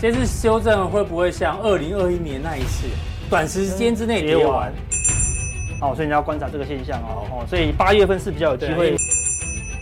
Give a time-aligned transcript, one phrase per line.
[0.00, 2.86] 这次修正会不会像二零二一年那一次，
[3.28, 4.72] 短时间之内跌完？
[5.80, 8.96] 哦，所以你要观察这个现象哦哦，所以八月份是比较有机会。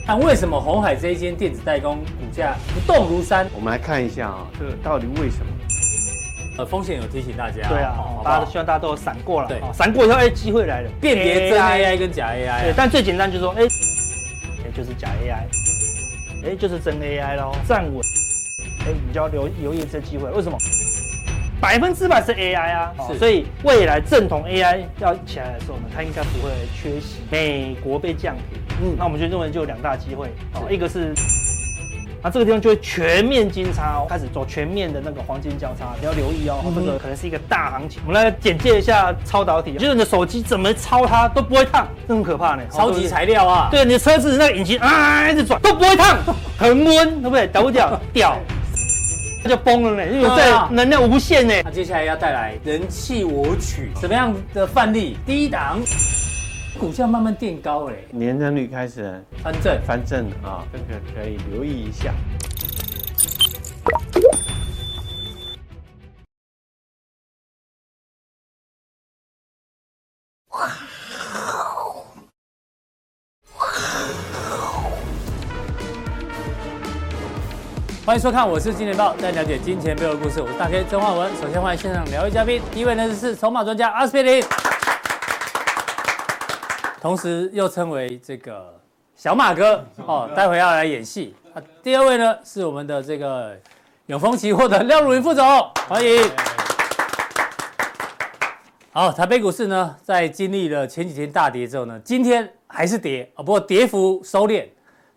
[0.06, 3.46] 但为什么红海这一间电子代工股价不动如山？
[3.54, 5.52] 我们来看一下啊，这个到底为什么？
[6.58, 7.68] 呃，风险有提醒大家。
[7.68, 9.48] 对啊，大家都希望大家都有闪过了。
[9.48, 12.62] 对，闪过以后，哎，机会来了，辨别真 AI 跟假 AI。
[12.62, 13.62] 对，但最简单就是说，哎，
[14.64, 18.00] 哎，就是假 AI，哎，就是真 AI 喽，站稳，
[18.86, 20.30] 哎，你就要留留意这机会。
[20.30, 20.56] 为什么？
[21.58, 27.20] 百分之百是 AI 啊，所以未来正统 AI 要起来的时候呢，它应该不会缺席。
[27.30, 31.14] 美国被降评，嗯，那我们就认为就有两大机会，哦，一个是，
[32.22, 38.02] 那这个地方就会全面金叉哦，开始走全面的那个黄金交叉，你要留意哦，这个可能是一个大行情。
[38.06, 46.18] 我们来简介一下超导体，就是你的手机怎么抄它都不会烫，这很可怕呢，超级材料啊，对，你的车子那个引擎啊一直转都不会烫，
[46.58, 47.46] 恒温，对不对？
[47.46, 48.38] 屌不屌？
[49.46, 49.56] 屌。
[49.56, 51.54] 就崩了呢，因为这能量无限呢。
[51.64, 55.16] 那接下来要带来人气我取，什么样的范例？
[55.24, 55.80] 第一档，
[56.78, 62.12] 股价慢慢垫高，嘞，年增率开始翻正，翻正啊，这个可以留意一下。
[78.06, 80.40] 欢迎收看，我是金钱豹，带你了解金钱背后的故事。
[80.40, 81.28] 我是大 K 曾焕文。
[81.38, 84.44] 首先欢迎现场两位嘉宾，第一位呢是筹码专家阿斯匹林，
[87.00, 88.72] 同时又称为这个
[89.16, 91.34] 小马哥 哦，待会要来演戏。
[91.52, 93.58] 啊，第二位呢是我们的这个
[94.06, 95.44] 永丰期货的廖汝云副总，
[95.88, 96.30] 欢迎。
[98.92, 104.64] 好，台北股市呢在经历了前几天大跌之后呢，今天还是跌啊，不过跌幅收敛，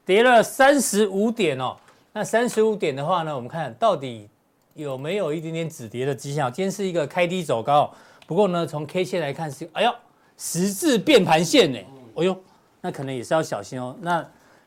[0.04, 1.78] 跌了三十五点哦。
[2.20, 4.28] 那三十五点的话呢，我们看到底
[4.74, 6.52] 有没有一点点止跌的迹象？
[6.52, 7.90] 今天是一个开低走高，
[8.28, 9.96] 不过呢，从 K 线来看是，哎呦，
[10.38, 11.80] 十字变盘线呢，
[12.16, 12.38] 哎呦，
[12.82, 13.96] 那可能也是要小心哦。
[14.02, 14.22] 那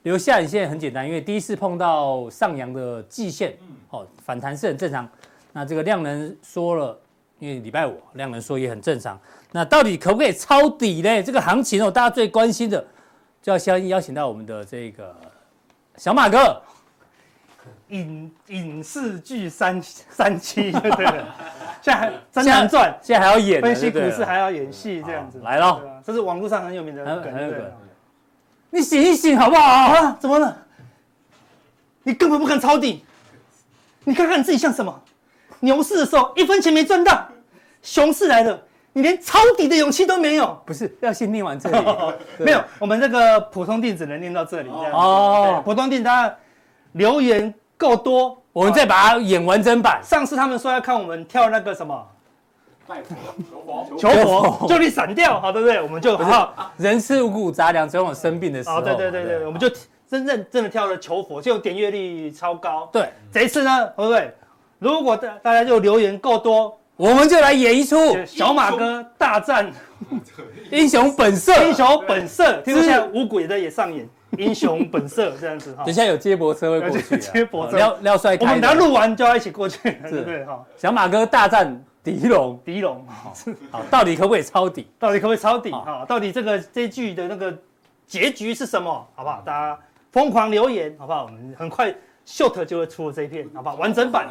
[0.05, 3.55] 留下影线很简单，因为第一次碰到上扬的季线，
[3.91, 5.07] 哦，反弹是很正常。
[5.53, 6.99] 那这个量能说了，
[7.39, 9.21] 因为礼拜五量能说也很正常。
[9.51, 11.23] 那到底可不可以抄底呢？
[11.23, 12.83] 这个行情哦，大家最关心的，
[13.43, 15.15] 就要先邀请到我们的这个
[15.99, 16.59] 小马哥。
[17.93, 21.25] 影影视剧三三期， 对对对，
[21.83, 27.33] 现在还真难赚，现在还要演，分析股市还要演戏，这样子来了，这是网络上很有名的梗，
[28.71, 30.17] 你醒一醒好不好啊？
[30.19, 30.57] 怎么了？
[32.03, 33.05] 你根本不敢抄底，
[34.05, 35.03] 你看看你自己像什么？
[35.61, 37.29] 牛市的时候一分钱没赚到，
[37.83, 38.59] 熊市来了，
[38.95, 40.59] 你连抄底的勇气都没有。
[40.65, 41.87] 不是，要先念完这里，
[42.43, 45.61] 没有，我们这个普通錠只能念到这里，这样哦。
[45.63, 46.37] 普通錠大家
[46.93, 47.53] 留言。
[47.83, 50.01] 够多，我们再把它演完整版。
[50.05, 52.07] 上次他们说要看我们跳那个什么，
[53.99, 55.83] 求佛，就你闪掉，好对不对？
[55.83, 58.81] 我们就好，人吃五谷杂粮，总有生病的时候。
[58.81, 59.69] 对对对对，我们就
[60.09, 62.89] 真正真的跳了求佛，就点阅率超高。
[62.93, 64.33] 对，这一次呢，对不对？
[64.79, 69.73] 如果大大家就留言够多，我们就来演一出小马哥大战
[70.71, 74.09] 英雄本色，英雄本色，听说现在五鬼的也上演。
[74.39, 77.19] 英雄本色这样子哈，等下有接驳车会过去。
[77.19, 79.79] 接驳车，廖廖帅，我们等下录完就要一起过去，
[80.09, 80.65] 对对哈。
[80.77, 83.07] 小马哥大战狄龙，狄龙，
[83.71, 84.87] 好，到底可不可以抄底？
[84.99, 85.71] 到底可不可以抄底？
[85.71, 87.57] 哈，到底这个这句的那个
[88.07, 89.07] 结局是什么？
[89.15, 89.43] 好不好？
[89.45, 89.79] 大家
[90.11, 91.25] 疯狂留言，好不好？
[91.25, 91.95] 我们很快
[92.27, 93.75] short 就会出了这一片，好不好？
[93.77, 94.29] 完整版。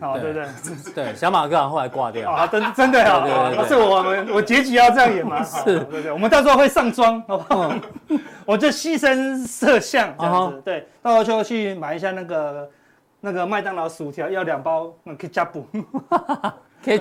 [0.00, 0.46] 好，对对
[0.94, 5.42] 对，小马哥后来挂掉啊，真真的啊，不是我们我结局要这样演吗？
[5.42, 7.74] 是，对对，我们到时候会上妆，好不好？
[8.46, 12.70] 我就牺牲色相这样子，对，到时候就去买一下那个
[13.20, 15.64] 那个麦当劳薯条，要两包那个 ketchup，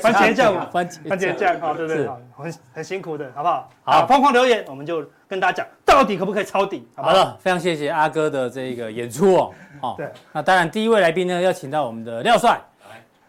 [0.02, 3.70] 番茄酱嘛，番茄番茄酱，好，对对，很很辛苦的，好不好？
[3.84, 6.88] 好，疯狂留言，我们就跟大家讲，到底可不可以抄底？
[6.96, 12.60] 好了，非常谢谢阿哥的这个演出哦，好，对，那当然第一位来宾呢，要请到我们的廖帅。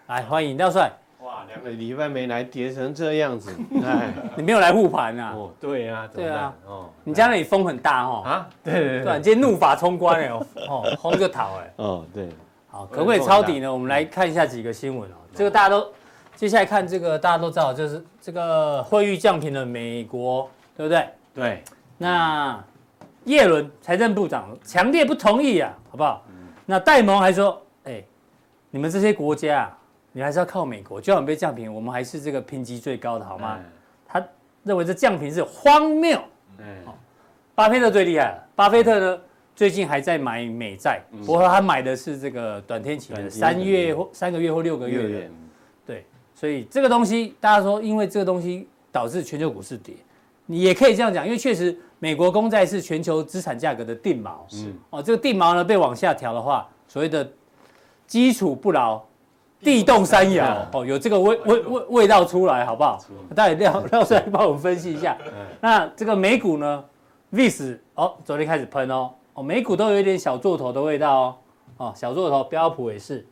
[0.08, 0.90] 来，欢迎廖帅。
[1.20, 3.54] 哇，两个礼拜没来，跌成这样子。
[3.84, 5.34] 哎，你没有来护盘啊？
[5.36, 6.54] 哦，对啊，对啊。
[6.66, 8.22] 哦，你家那里风很大哦。
[8.24, 8.48] 啊？
[8.64, 9.02] 对对对。
[9.02, 10.28] 突然间怒发冲冠哎，
[10.66, 11.72] 哦，轰个头哎。
[11.76, 12.26] 哦，对。
[12.70, 13.70] 好，可不可以抄底呢？
[13.70, 15.14] 我们来看一下几个新闻哦。
[15.34, 15.86] 这个大家都，
[16.34, 21.06] 接下来看这个大家都知道，就是这个惠誉降平了美国，对不对？
[21.34, 21.62] 对。
[21.98, 22.58] 那
[23.24, 26.24] 叶伦财政部长强烈不同意啊，好不好？
[26.64, 28.02] 那戴蒙还说，哎。
[28.70, 29.77] 你们这些国家啊，
[30.18, 31.00] 你还是要靠美国。
[31.00, 33.56] 就算被降评，我们还是这个评级最高的，好吗？
[34.04, 34.20] 他
[34.64, 36.20] 认为这降评是荒谬。
[37.54, 38.48] 巴菲特最厉害了。
[38.56, 39.20] 巴菲特呢，
[39.54, 45.30] 最近还在买美债，不过他买的是这个短天期的三月或三个月或六个月的，
[45.86, 46.04] 对，
[46.34, 49.94] 所以这个东西大家说，因为这个东西导致全球股市跌，
[50.46, 57.30] 你也可以这样讲，因为确实美国公债是全球资产价格的定锚，是哦，这个定锚呢被往下调的话，所谓的
[58.08, 59.00] 基础不牢。
[59.60, 62.98] 地动山摇哦，有这个味味味味道出来，好不好？
[63.34, 65.18] 大家廖廖帅帮我们分析一下。
[65.60, 66.84] 那这个美股呢
[67.32, 71.36] ，VIX 哦，昨天开始喷哦，哦，美股都有一点小做头的味道哦，
[71.78, 73.26] 哦，小做头，标普也是，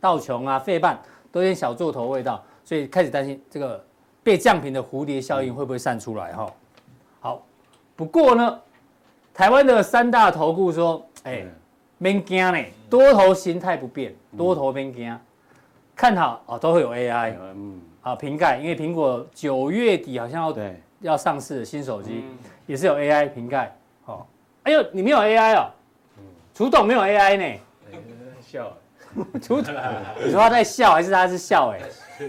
[0.00, 1.00] 道琼啊，费半
[1.30, 3.82] 都有点小做头味道，所以开始担心这个
[4.24, 6.52] 被降平的蝴蝶效应会不会散出来哈？
[7.20, 7.42] 好，
[7.94, 8.58] 不过呢，
[9.32, 11.44] 台湾的三大投顾说，哎，
[11.98, 12.58] 免惊呢，
[12.90, 15.16] 多头形态不变，多头免惊。
[15.94, 20.80] 看好哦，都会有 AI，嗯，好，瓶盖，因为苹果九月底好像要对。
[21.02, 22.24] 要上市的新手机，
[22.64, 24.24] 也是有 AI 瓶盖，哦，
[24.62, 25.68] 哎呦，你没有 AI 哦，
[26.54, 27.60] 楚董没有 AI 呢，
[28.40, 28.72] 笑，
[29.42, 29.74] 楚董，
[30.24, 31.70] 你说他在笑还是他是笑？
[31.74, 31.80] 哎，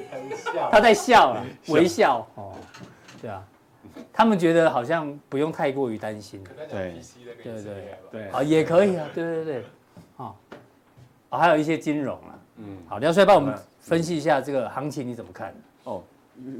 [0.72, 1.38] 他在笑，
[1.68, 2.56] 微笑，哦，
[3.22, 3.44] 对啊，
[4.12, 7.00] 他们觉得好像不用太过于担心，对，
[7.44, 9.66] 对对对，啊，也可以啊，对对对，
[10.18, 10.34] 啊，
[11.30, 12.34] 还有一些金融啊。
[12.58, 15.54] 嗯，好，梁帅帮我们分析一下这个行情，你怎么看？
[15.86, 16.02] 哦，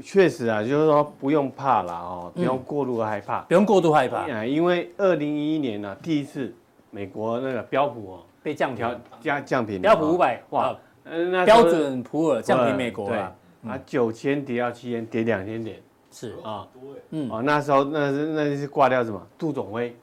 [0.02, 4.30] 确实啊，就是说不用怕了哦，不用过度害怕，不用过度害怕。
[4.30, 4.44] 啊。
[4.44, 6.52] 因为二零一一年呢，第一次
[6.90, 13.34] 美国那个标普哦被降调降降平，标普五百哇，那标准普尔降平美国了，
[13.66, 15.80] 啊九千跌到七千，跌两千点，
[16.10, 16.34] 是。
[16.42, 16.66] 啊，
[17.10, 19.20] 嗯，哦那时候那是那是挂掉什么？
[19.38, 19.96] 杜总威，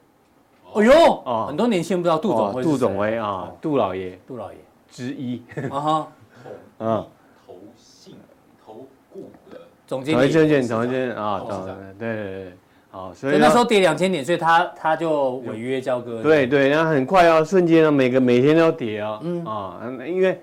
[0.74, 0.92] 哎呦，
[1.24, 1.44] 哦。
[1.48, 4.58] 很多年轻人不知道杜总威，杜总威啊，杜老爷，杜老爷。
[4.92, 5.42] 之一。
[5.70, 6.12] 啊哈，
[6.78, 7.06] 嗯，
[7.46, 8.14] 投信
[8.64, 12.52] 投顾的总经理，总经理，总经理啊，对对对，
[12.90, 19.44] 好，所以那时候跌两千点，所以他他就违约交割，对对，然后很快哦，瞬间啊，每个每天都跌哦，嗯。
[19.46, 20.38] 啊，因为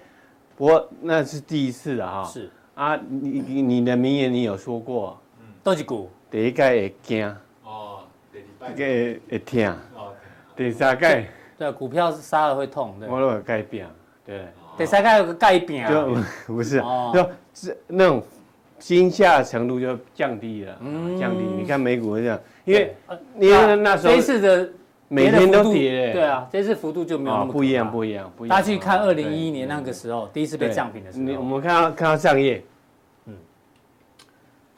[0.57, 2.49] 不过那是第一次的哈，是。
[2.73, 7.99] 啊，你你你的名言你有说过，嗯，都是股，第一届会惊，哦，
[8.31, 9.19] 第二届。
[9.29, 10.13] 会痛，哦，
[10.55, 13.87] 第三届，对，股票杀了会痛，我都会改变。
[14.29, 14.45] 对，
[14.77, 16.79] 第三个有个改变啊，就不是，
[17.11, 18.21] 就是那种
[18.77, 20.77] 惊吓程度就降低了，
[21.19, 21.43] 降低。
[21.43, 22.95] 你看美股这样，因为
[23.39, 24.69] 因为那时候这次的
[25.07, 28.55] 每天都跌，对啊，这次幅度就没有那么不一样，不一样，不一样。
[28.55, 32.63] 大家去看二零一一年那个时候，第一次被降平的时候，你我们看到看到上页，
[33.25, 33.33] 嗯，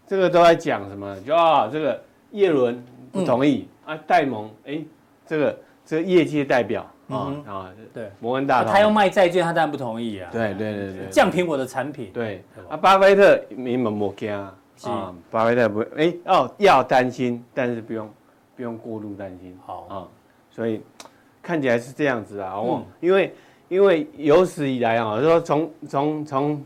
[0.07, 1.19] 这个都在讲什么？
[1.27, 2.01] 就啊，这个
[2.31, 2.81] 叶伦
[3.12, 4.81] 不同意啊，戴蒙，哎，
[5.27, 6.89] 这个这个业界代表。
[7.12, 10.30] 啊啊，对，摩根大通，他要卖债券，他当然不同意啊。
[10.31, 12.10] 对对对对，降平我的产品。
[12.13, 18.10] 对啊，巴菲特没没没惊啊，巴菲特不哎哦要担心，但是不用
[18.56, 19.58] 不用过度担心。
[19.66, 20.08] 好啊，
[20.50, 20.81] 所以
[21.42, 23.34] 看起来是这样子啊，哦，因为
[23.68, 26.63] 因为有史以来啊，说从从从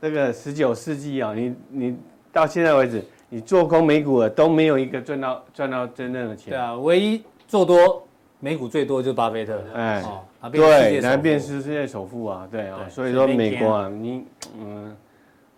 [0.00, 1.96] 这个十九世纪啊，你你
[2.32, 6.50] 到现在为止，你做空美股的都没有一个赚到赚到真正的钱。
[6.50, 8.02] 对啊，唯一做多。
[8.38, 10.04] 美股最多就是巴菲特，哎，
[10.52, 14.24] 对，来变是世界首富啊，对啊，所以说美国啊，你
[14.58, 14.94] 嗯，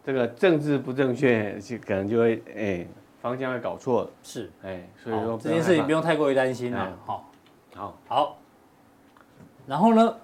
[0.05, 2.87] 这个政治不正确，就可能就会哎
[3.21, 7.31] 方向会搞错了，是，哎，所以说这件事情不用太过于担心了，好，
[7.75, 8.39] 好，好，
[9.67, 10.15] 然后呢，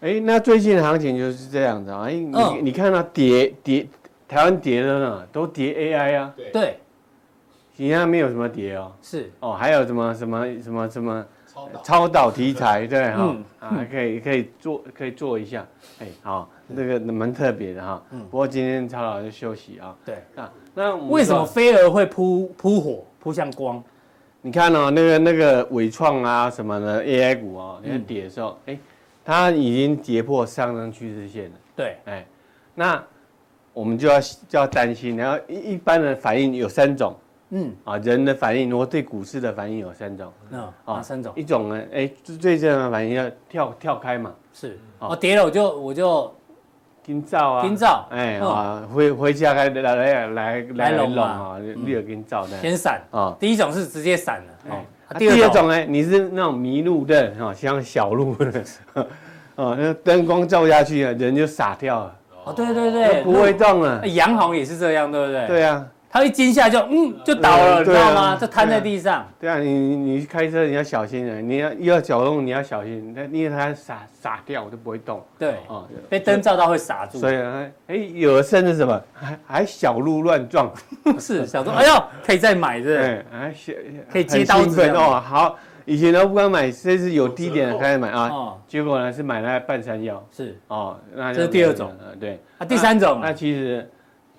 [0.00, 3.88] 哎，那最近的行情就是这样子啊，哎，你你看到跌跌，
[4.28, 6.78] 台湾跌的呢，都跌 AI 啊，对，
[7.76, 11.26] 其他没有什么跌哦，是，哦，还有什么什么什么什么。
[11.82, 15.66] 超导题材对哈啊，可以可以做可以做一下，
[16.00, 18.02] 哎好，那个蛮特别的哈。
[18.30, 19.94] 不过今天超导就休息啊。
[20.04, 23.82] 对，那那为什么飞蛾会扑扑火扑向光？
[24.42, 28.78] 你看哦，那个那个纬创啊什么的 AI 股啊，你看跌的时候，哎，
[29.24, 31.56] 它已经跌破上升趋势线了。
[31.74, 32.26] 对，哎，
[32.74, 33.02] 那
[33.72, 37.14] 我们就要就要担心，然后一一般的反应有三种。
[37.54, 37.72] 嗯。
[37.84, 46.34] 啊，人的反应，如果对股市的反应有三种，嗯啊，三种，一种呢，哎，最正常的反应要跳跳开嘛，是，哦，跌了我就我就
[47.06, 53.00] 跟照啊，跟照，哎啊，回回家开来来来来龙啊，立刻跟照的，先闪。
[53.10, 55.68] 啊，第一种是直接闪了，哦，第二种。
[55.68, 58.64] 呢，你是那种迷路的哈，像小路的，
[59.56, 65.46] 哦，那灯光照下去啊，人就傻掉了，哦，对对对，不会动了，杨红也是这样，对不对？
[65.46, 65.86] 对啊。
[66.14, 68.36] 他一惊吓就嗯就倒了，你知道吗？
[68.40, 69.26] 就瘫在地上。
[69.40, 75.20] 对啊，你你开车你要小心啊，你要要脚动你要小心，那因为它傻傻掉我就不会动。
[75.36, 77.18] 对，哦，被灯照到会傻住。
[77.18, 80.72] 所以啊，哎，有的甚至什么还还小鹿乱撞，
[81.18, 83.52] 是小鹿，哎呦，可以再买，对，哎，
[84.08, 85.20] 可以接刀子哦。
[85.20, 88.54] 好，以前都不敢买，这是有低点的开始买啊。
[88.68, 90.24] 结果呢是买那半山腰。
[90.30, 91.92] 是哦，那这是第二种。
[92.20, 92.40] 对。
[92.58, 93.18] 啊，第三种。
[93.20, 93.90] 那其实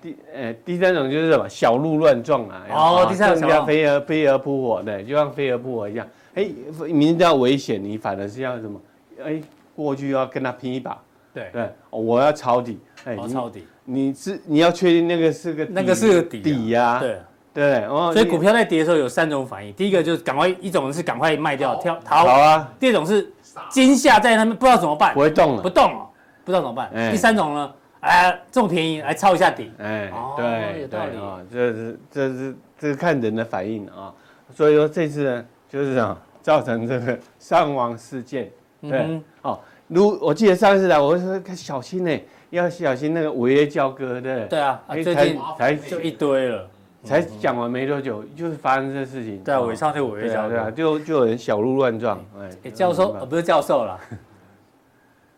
[0.06, 2.66] 第呃第三种就是什么小鹿乱撞啊。
[2.70, 3.48] 哦，第三种。
[3.48, 6.06] 叫飞蛾飞蛾扑火，对，就像飞蛾扑火一样。
[6.34, 6.48] 哎，
[6.88, 8.80] 明知道危险，你反而是要什么？
[9.24, 9.40] 哎，
[9.74, 10.96] 过去要跟他拼一把。
[11.34, 12.78] 对对，我要抄底。
[13.04, 13.66] 哎，抄底。
[13.84, 16.98] 你是你要确定那个是个那个是个底底呀。
[17.00, 17.18] 对。
[17.52, 22.70] 对，所以股票在跌的时候有三种反应，第一个就是赶快，一种是赶快卖掉跳逃，好啊。
[22.78, 23.32] 第二种是
[23.70, 26.06] 惊吓在那边不知道怎么办，不会动了，不动了，
[26.44, 26.90] 不知道怎么办。
[27.10, 27.72] 第三种呢，
[28.06, 31.16] 哎，这么便宜来抄一下底，哎，对，有道理。
[31.16, 34.14] 啊，这是这是这是看人的反应啊。
[34.54, 38.48] 所以说这次呢，就是啊造成这个伤亡事件，
[38.80, 39.58] 对，哦，
[39.88, 42.20] 如我记得上次来我说小心呢，
[42.50, 46.68] 要小心那个违约交割，对，对啊，最近才就一堆了。
[47.04, 49.38] 才讲完没多久，就是发生这事情。
[49.44, 52.20] 对啊，伪上就违约交割，对啊，就就有人小鹿乱撞。
[52.64, 53.96] 哎，教授，不是教授啦，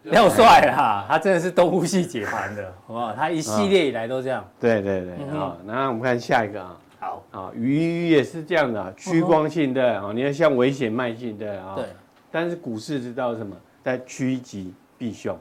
[0.13, 3.13] 廖帅啦，他真的是东吴系解盘的，好不好？
[3.13, 4.45] 他一系列以来都这样。
[4.61, 6.77] 对对对，好，那我们看下一个啊。
[7.01, 11.75] 好啊，鱼也是这样的，趋光性的啊，你要向危险迈进的啊。
[11.77, 11.85] 对。
[12.31, 13.57] 但是股市知道什么？
[13.85, 15.39] 在趋吉避凶。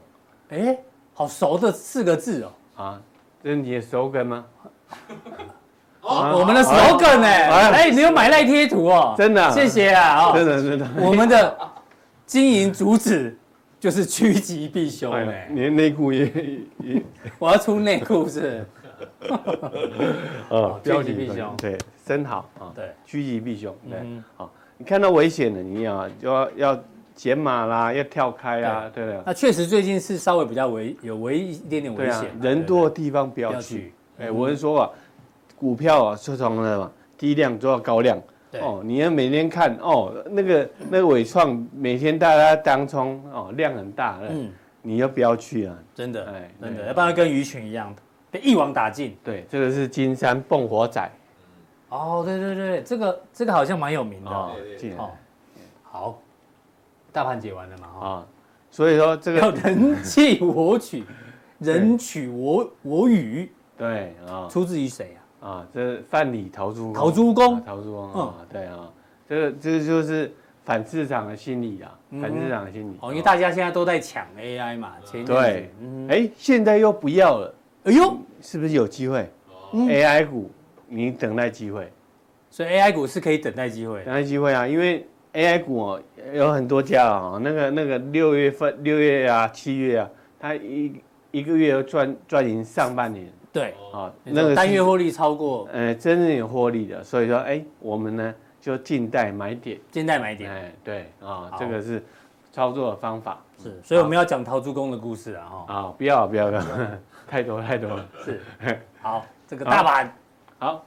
[0.50, 0.78] 哎，
[1.14, 2.52] 好熟的四个字哦。
[2.84, 3.02] 啊，
[3.44, 4.46] 这是你的熟梗吗？
[6.02, 7.28] 我们的 slogan 呢？
[7.28, 9.14] 哎，你有买赖贴图哦？
[9.18, 10.32] 真的，谢谢啊！
[10.32, 11.58] 真的真的，我们的
[12.26, 13.38] 经营主旨
[13.80, 15.12] 就是趋吉避凶。
[15.14, 16.26] 哎，连内裤也
[16.84, 17.02] 也，
[17.40, 18.66] 我要出内裤是？
[20.50, 22.72] 呃，趋吉避凶，对，真好啊！
[22.76, 24.00] 对，趋吉避凶，对，
[24.36, 24.52] 好。
[24.78, 26.84] 你看到危险了，你要就要要
[27.16, 29.24] 减码啦，要跳开啊，对的。
[29.26, 32.26] 那确实最近是稍微比较危，有危一点点危险。
[32.42, 33.94] 人多的地方不要去。
[34.20, 34.90] 哎，我是说啊。
[35.60, 38.22] 股票啊，是从什么低量做到高量，
[38.54, 44.52] 哦，你要每天看哦，那个那个伟创每天大家当冲哦，量很大，嗯，
[44.82, 45.78] 你要不要去啊？
[45.94, 47.94] 真的，哎，真的，要不然跟鱼群一样，
[48.32, 49.18] 被一网打尽。
[49.24, 51.12] 对，这个是金山蹦火仔。
[51.90, 54.32] 哦，对对对，这个这个好像蛮有名的。
[54.32, 54.56] 哦，
[55.84, 56.20] 好，
[57.12, 57.88] 大盘解完了嘛？
[58.08, 58.28] 啊，
[58.72, 61.04] 所以说这个要人弃我取，
[61.60, 63.52] 人取我我予。
[63.78, 65.20] 对啊，出自于谁啊？
[65.48, 68.92] 啊，这范蠡陶朱公，陶朱公，陶朱公啊，对啊，
[69.30, 70.30] 这个这个就是
[70.66, 72.98] 反市场的心理啊，反市场的心理。
[73.00, 75.72] 哦，因为大家现在都在抢 AI 嘛，前对，
[76.10, 79.30] 哎，现在又不要了，哎呦，是不是有机会
[79.72, 80.52] ？AI 股，
[80.86, 81.90] 你等待机会，
[82.50, 86.02] 所以 AI 股是可以等待机会，等待机会啊，因为 AI 股哦
[86.34, 90.94] 有很多家啊，那个那个六月份六月啊七月啊，它一
[91.32, 93.32] 一个月赚赚赢上半年。
[93.58, 102.04] 对啊，那个单月获利超过，呃，真正有获利的，所以说，哎，我们呢就静待买点，静待买点，哎，对啊，这个是
[102.52, 106.64] 操作的方法，是，所以我们要讲陶朱公的故事啊，哈，啊，不要不要不要，
[107.28, 108.40] 太多太多了，是，
[109.02, 110.16] 好，这个大盘，
[110.60, 110.86] 好，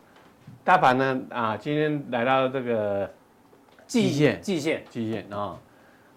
[0.62, 3.10] 大盘呢啊，今天来到这个
[3.88, 5.58] 季线，季线，季线啊。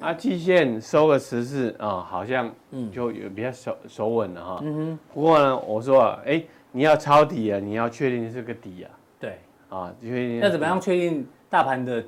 [0.03, 2.53] 啊，季线收个十字啊，好像
[2.91, 4.59] 就有比较手手稳了哈。
[4.61, 4.99] 嗯哼。
[5.13, 6.43] 不过呢，我说啊，哎，
[6.73, 8.91] 你要抄底啊，你要确定是个底啊。
[9.17, 9.39] 对。
[9.69, 10.39] 啊，确定。
[10.41, 12.03] 那怎么样确定大盘的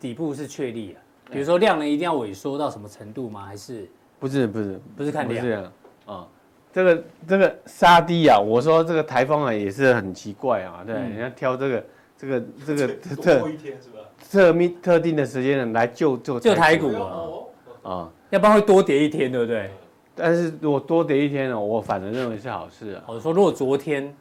[0.00, 0.98] 底部是确立啊？
[1.30, 3.44] 比如说量能一定要萎缩到什么程度吗？
[3.44, 3.88] 还是？
[4.18, 5.40] 不是不是不是看量。
[5.40, 5.72] 不是啊。
[6.06, 6.28] 啊，
[6.72, 10.82] 这个这个杀低啊，我说这个台风啊也是很奇怪啊。
[10.84, 11.84] 对，人家挑这个
[12.18, 13.95] 这个这个特一天是吧？
[14.36, 17.90] 特密特定的时间来救救救台股啊。
[17.90, 19.70] 啊，要不然会多跌一天，对不对？
[20.14, 23.04] 但是如果多跌一天呢，我反而认为是好事啊。
[23.06, 24.12] 我说如果昨天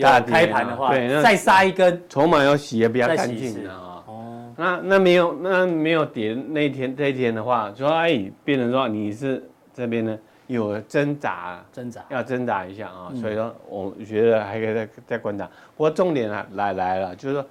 [0.00, 4.02] 大跌开盘的话，对，再杀一根，筹码要洗也比较干净啊。
[4.06, 9.44] 哦，那那没有那没有跌那一天那一天的话，说哎，变成说你是
[9.74, 13.12] 这边呢有挣扎，挣扎要挣扎一下啊。
[13.20, 15.44] 所以说我觉得还可以再再观察。
[15.76, 17.44] 不过重点啊来来了，就是说。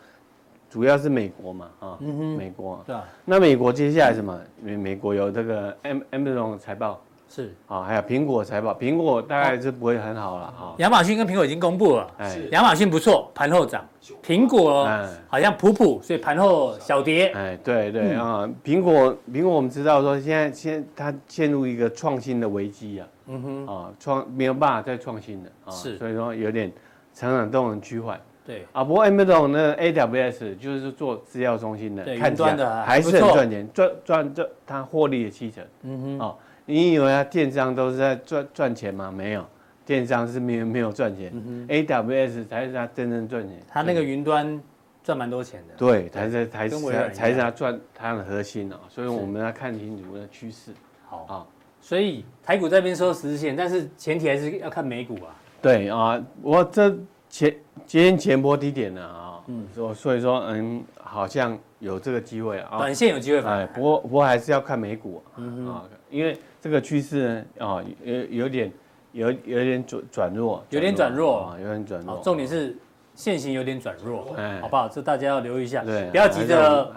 [0.75, 1.97] 主要是美国嘛，啊，
[2.37, 4.37] 美国，对啊，那美国接下来什么？
[4.61, 6.99] 美美国有这个 M Amazon 财报。
[7.29, 7.55] 是。
[7.65, 10.75] 啊，还有苹果财报，苹果大概是不会很好了哈。
[10.79, 13.85] 亚马逊跟苹果已经公布了，哎，亚马逊不错，盘后涨，
[14.21, 14.85] 苹果
[15.29, 17.27] 好像普普，所以盘后小跌。
[17.27, 26.69] 哎，对对啊，苹果苹果我们知道说现在现它陷入一个创新的危机啊，嗯哼，啊创没有办法再创新了啊，是，所以说有点
[27.13, 28.19] 成长动能趋缓。
[28.45, 35.63] 对啊，不过 Amazon 那 AWS 就是做资料中心的，看端的还是很赚钱，赚赚这它获利的七成。
[35.81, 39.11] 嗯哼，哦，你以为它电商都是在赚赚钱吗？
[39.11, 39.43] 没有，
[39.85, 41.31] 电商是没有没有赚钱。
[41.33, 43.57] 嗯哼，AWS 才是它真正赚钱。
[43.67, 44.61] 它那个云端
[45.03, 45.73] 赚蛮多钱的。
[45.75, 46.79] 对，才是才是
[47.13, 50.71] 才是它赚它的核心哦，所以我们要看清楚那趋势。
[51.07, 51.45] 好啊，
[51.81, 55.33] 所以台股这边收十日线，但是前提还是要看美股啊。
[55.61, 56.95] 对啊，我这
[57.35, 57.53] 前
[57.85, 63.59] 今天前波低点了啊，嗯，所所以说嗯，好像有这个机会啊，短线有机会反？
[63.59, 68.13] 哎，不过不过还是要看美股啊，因为这个趋势呢啊有
[68.43, 68.71] 有点
[69.11, 72.21] 有有点转转弱，有点转弱啊，有点转弱。
[72.23, 72.77] 重点是
[73.15, 74.87] 线型有点转弱，哎，好不好？
[74.87, 76.89] 这大家要留意一下，对，不要急着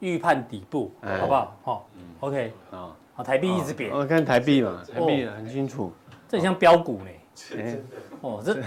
[0.00, 1.56] 预判底部，好不好？
[1.64, 1.88] 好
[2.20, 2.92] ，OK 啊。
[3.14, 3.90] 好，台币一直贬。
[3.90, 5.90] 我看台币嘛，台币很清楚。
[6.28, 7.10] 这很像标股呢。
[7.34, 7.78] 真的。
[8.20, 8.58] 哦，这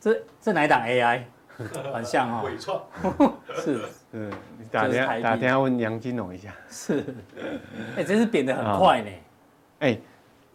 [0.00, 1.22] 这这哪一档 AI？
[1.92, 2.42] 很像哦。
[2.44, 2.82] 伟创。
[3.54, 3.80] 是。
[4.12, 4.32] 嗯。
[4.58, 6.54] 你打电话打电话问杨金龙一下。
[6.70, 7.04] 是。
[7.96, 9.10] 哎，真是贬得很快呢。
[9.80, 9.98] 哎，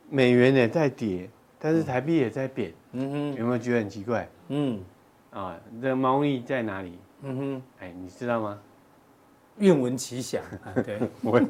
[0.10, 2.74] 美元也在跌，但是台币也在贬。
[2.94, 3.36] 嗯哼。
[3.36, 4.28] 有没有觉得很奇怪？
[4.50, 4.82] 嗯。
[5.32, 6.98] 啊，这猫腻在哪里？
[7.22, 7.62] 嗯哼。
[7.80, 8.60] 哎，你知道吗？
[9.60, 10.44] 愿闻其详，
[10.84, 11.48] 对， 我也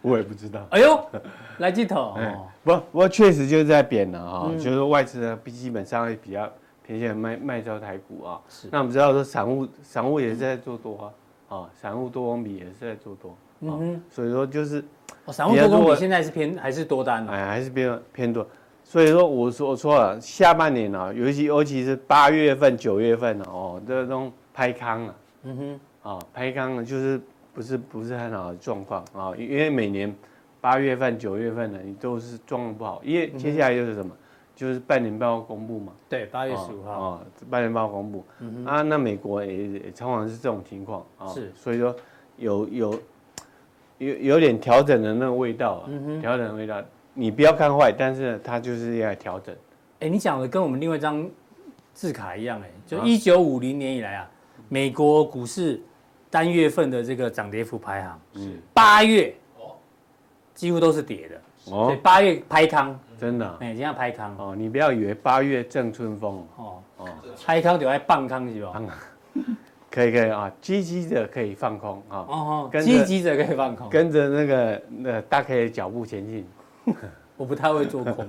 [0.00, 0.66] 我也不知道。
[0.70, 1.10] 哎呦，
[1.58, 2.16] 来这头，
[2.64, 6.50] 不不过确实就是在贬了哈，就是外资呢，基本上会比较
[6.86, 8.40] 偏向卖卖招台股啊。
[8.48, 8.68] 是。
[8.70, 11.12] 那我们知道说散户散户也是在做多
[11.48, 13.36] 啊，啊，散户多空比也是在做多。
[13.60, 14.02] 嗯哼。
[14.10, 14.84] 所以说就是，
[15.28, 17.26] 散户多空比现在是偏还是多单？
[17.26, 18.46] 哎，还是偏偏多。
[18.84, 25.14] 所以说我说我说了，下半年啊，尤其尤其是八月份、九月份哦，这种拍康了。
[25.42, 26.10] 嗯哼。
[26.10, 27.20] 啊，拍康了就是。
[27.54, 30.10] 不是不是很好的状况啊，因为每年
[30.58, 34.10] 八月份、九月份呢，你都是状况不好，因为接下来就是什么，
[34.62, 35.92] 就是半年报公布嘛。
[36.08, 38.24] 对，八月十五号啊，半年报公布。
[38.38, 41.26] 嗯啊，那美国也也常常是这种情况啊。
[41.26, 41.50] 是。
[41.56, 41.96] 所以说
[42.36, 43.00] 有有
[43.98, 45.90] 有有点调整的那个味道啊，
[46.20, 46.80] 调整的味道。
[47.14, 49.54] 你不要看坏，但是它就是要调整。
[50.00, 51.28] 哎，你讲的跟我们另外一张
[51.92, 54.30] 字卡一样哎，就一九五零年以来啊，
[54.68, 55.80] 美国股市。
[56.30, 59.76] 单月份的这个涨跌幅排行，是，八月哦，
[60.54, 61.38] 几乎都是跌的
[61.70, 64.34] 哦，八月拍康，真的，哎，这样拍康。
[64.38, 66.46] 哦，你不要以为八月正春风。
[66.56, 66.82] 哦。
[66.96, 67.08] 哦，
[67.44, 68.82] 拍康就爱放康是吧？
[69.90, 76.46] 可以可以啊，积极者可以放空啊，哦，积极者可以放空，跟着那个那大 K 的脚步前进，
[77.36, 78.26] 我不太会做空，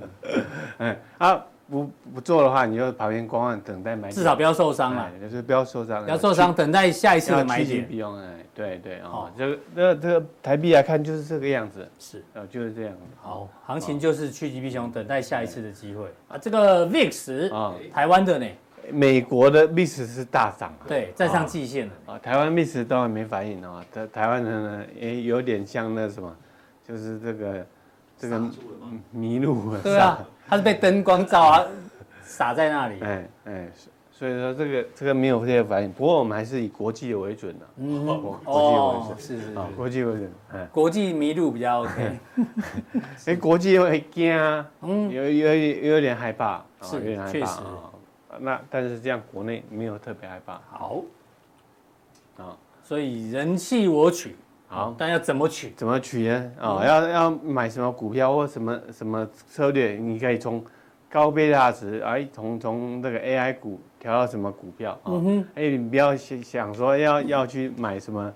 [0.79, 1.45] 嗯啊。
[1.73, 4.11] 不不做的话，你就旁边观望，等待买。
[4.11, 6.03] 至少不要受伤了，就是不要受伤。
[6.03, 7.87] 不要受伤，等待下一次的买点。
[7.87, 12.93] 不用哎，对对啊，这个那这个台币来看就是这个样子，是呃就是这样。
[13.19, 16.37] 好，行情就是趋吉避凶，等待下一次的机会啊。
[16.37, 18.45] 这个 VIX 啊，台湾的呢，
[18.91, 22.19] 美国的 VIX 是大涨，对，站上季线了啊。
[22.19, 26.31] 台湾 VIX 当然没反应啊，台台湾人呢也有点像那什么，
[26.87, 27.65] 就是这个
[28.23, 28.41] 这个
[29.11, 31.65] 迷路了，对啊，它是被灯光照啊。
[32.23, 33.69] 洒在那里，哎哎，
[34.09, 42.19] 所以说这个这个没有这些反应，不过我们还是以国际为准的，嗯，国际为准，是是啊，国际为准，哎，国际迷路比较 OK，
[43.25, 44.33] 哎，国际会惊，
[44.81, 45.55] 嗯，有有
[45.93, 47.91] 有点害怕，是，有点害怕啊，
[48.39, 51.01] 那但是这样国内没有特别害怕，好，
[52.37, 54.35] 啊，所以人气我取，
[54.73, 55.71] 好，但要怎么取？
[55.75, 56.51] 怎么取呢？
[56.59, 59.93] 啊，要要买什么股票或什么什么策略？
[59.93, 60.63] 你可以从。
[61.13, 65.13] 高贝塔值，哎，从从那个 AI 股调到什么股票啊？
[65.53, 68.33] 哎，你不要想想说要要去买什么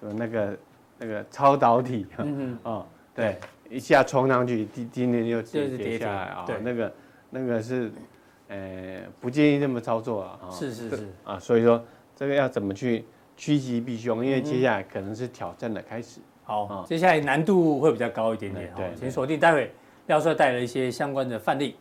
[0.00, 0.58] 什么那个
[0.98, 3.38] 那个超导体，嗯 哦，对，
[3.70, 6.92] 一下冲上去，今今天又跌下来啊，那个
[7.30, 7.92] 那个是，
[8.48, 10.50] 呃，不建议这么操作啊。
[10.50, 11.80] 是是是啊，所以说
[12.16, 13.04] 这个要怎么去
[13.36, 14.24] 趋吉避凶？
[14.24, 16.20] 因为接下来可能是挑战的开始。
[16.44, 18.72] 好，接下来难度会比较高一点点。
[18.76, 19.70] 对，请锁定，待会
[20.06, 21.76] 廖帅带来一些相关的范例。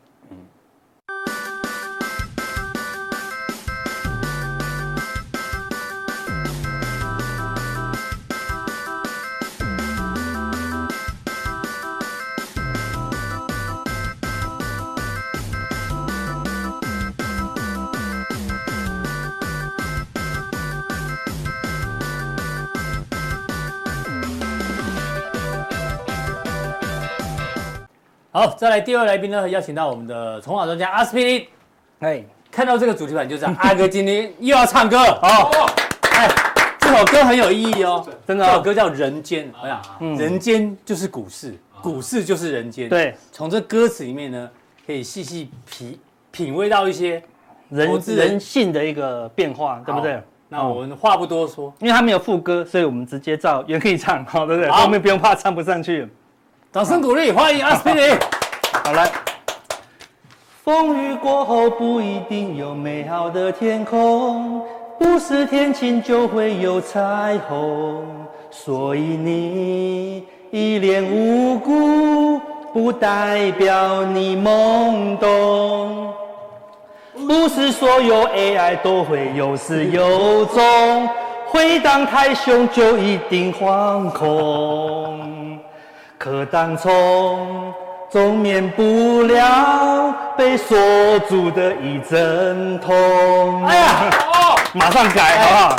[28.45, 31.47] 好，再来第二位来宾呢，邀请到我们的筹码专家阿司匹林。
[32.01, 35.49] 哎，看到这个主题板就知道 阿哥今天又要唱歌哦。
[36.11, 36.29] 哎，
[36.77, 38.45] 这首歌很有意义哦，真的。
[38.45, 42.87] 这首歌叫《人间》，哎呀，人间就是股市，股市就是人间。
[42.87, 44.47] 对，从这歌词里面呢，
[44.85, 47.23] 可以细细品品味到一些
[47.69, 50.21] 人人性的一个变化，对不对？
[50.49, 54.69] 那我们话不多说，因为他没有副歌，所以我们直接照原 key 唱，好，对不对？
[54.69, 56.07] 后面不用怕唱不上去。
[56.71, 58.13] 掌声鼓励，欢迎阿斯匹林。
[58.85, 59.09] 好来，
[60.63, 64.61] 风雨过后不一定有美好的天空，
[64.99, 68.05] 不是天晴就会有彩虹，
[68.51, 72.39] 所以你一脸无辜，
[72.71, 76.13] 不代表你懵懂。
[77.27, 81.09] 不是所有 AI 都会有始有终，
[81.47, 85.59] 回荡太凶就一定惶恐。
[86.19, 87.73] 可当从，
[88.09, 90.77] 总免不了被锁
[91.27, 93.65] 住的一阵痛。
[93.65, 95.75] 哎呀，哦， 马上改好不好？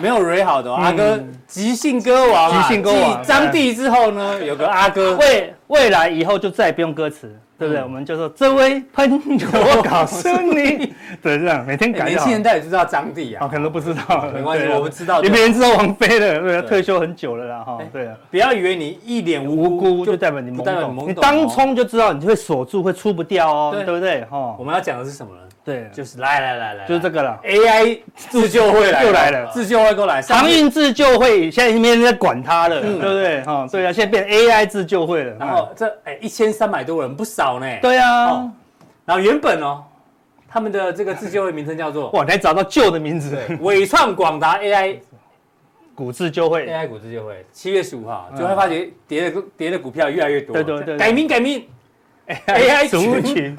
[0.00, 3.22] 没有蕊好的、阿哥，即兴歌王、啊，即兴歌王。
[3.22, 7.34] 张帝之后呢，有个阿哥，未未来以后就再也不用歌词。
[7.60, 7.82] 对不对？
[7.82, 9.06] 我们就说这位朋
[9.38, 12.06] 友，我告诉你，对，这样每天改。
[12.06, 13.46] 年轻人到底知道张帝啊？
[13.46, 14.30] 可能都不知道。
[14.32, 15.20] 没关系，我们知道。
[15.20, 17.78] 你别人知道王菲的，对，退休很久了啦，哈。
[17.92, 18.16] 对啊。
[18.30, 24.24] 不要以为你一脸无辜就代表你懵懂，你当冲就知道你就会锁住，会出不掉哦，对不对？
[24.24, 24.56] 哈。
[24.58, 25.42] 我们要讲的是什么呢？
[25.62, 27.38] 对，就是来来来来，就是这个了。
[27.44, 33.42] AI 自救会来又来了，自救会过来，航运自救会现在没人在管它了，对不对？
[33.42, 35.36] 哈，对啊，现在变 AI 自救会了。
[35.38, 37.66] 然后这哎一千三百多人不少呢。
[37.82, 38.50] 对啊。
[39.04, 39.82] 然后原本哦，
[40.48, 44.98] 他们的这个自救会名称叫做哇，你还找到旧的名字，伟创广达 AI
[45.94, 51.66] 股自救会，AI 股自救会，七月十五号就会发觉跌的跌的股票越来越多，对对对，改名改名，
[52.46, 53.54] AI 族群，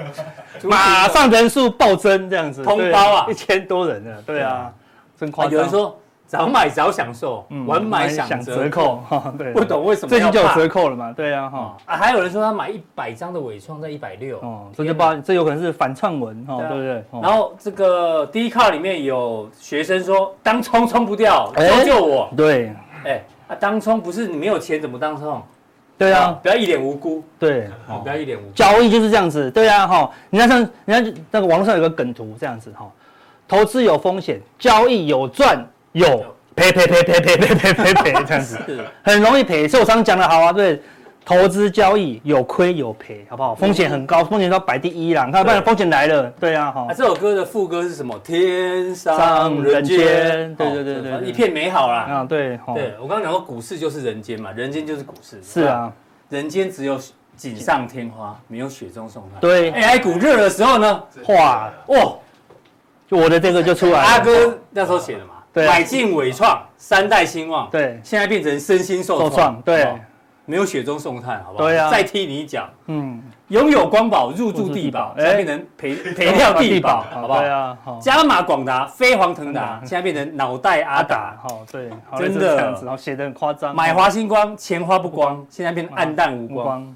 [0.69, 4.71] 马上人数暴增这样子，通包啊，一千多人了，对啊，
[5.17, 5.97] 真夸张，有人说。
[6.31, 9.03] 早买早享受，晚买享折扣。
[9.37, 11.11] 对，不懂为什么最近就有折扣了嘛？
[11.11, 17.03] 对啊，哈啊，还有人说他买一百张的伪创在一百六，哦，这就不知道，这有可能是反串文，哈，对不对？
[17.21, 22.29] 然后这个 D 卡里面有学生说，当冲冲不掉，救救我。
[22.37, 25.43] 对，哎，啊，当冲不是你没有钱怎么当冲？
[26.01, 27.23] 对啊，不要一脸无辜。
[27.37, 27.69] 对，
[28.01, 28.51] 不要一脸无辜。
[28.55, 32.89] 交易就是这样子，对啊，哈，你看像人家那个网络上有个梗图这样子，哈，
[33.47, 38.57] 投资有风险，交易有赚有赔赔赔赔赔赔赔赔赔 这样子，
[39.03, 39.67] 很容易赔。
[39.67, 40.81] 受伤讲的好啊，对，
[41.23, 43.53] 投资交易有亏有赔，好不好？
[43.53, 45.25] 风险很高，风险都摆第一啦。
[45.25, 46.87] 你看，不然风险来了，对啊，哈。
[46.95, 48.17] 这首歌的副歌是什么？
[48.19, 51.99] 天上人间，对对对对，一片美好啦。
[51.99, 55.39] 啊，对，对我刚刚讲过，股市就是人间嘛，人间就是股市。
[55.43, 55.91] 是啊，
[56.29, 56.99] 人间只有
[57.35, 59.39] 锦上添花，没有雪中送炭。
[59.39, 62.13] 对，AI 股热的时候呢，哇哇，
[63.07, 63.99] 就我的这个就出来了。
[63.99, 65.35] 阿哥那时候写的嘛。
[65.53, 69.85] 对，买进纬创，三代兴旺，对，现在变成身心受创，对，
[70.51, 71.63] 没有雪中送炭，好不好？
[71.63, 77.39] 对啊，再踢你一脚，嗯，拥有光宝入驻地宝，现在变成赔赔掉地宝， 好不好？
[77.39, 83.73] 对啊，加码广达飞黄腾达， 现在变成脑袋阿达， 好，对，真的，然后写的很夸张。
[83.73, 86.93] 买华星光，钱花不光，现在变成黯淡无光。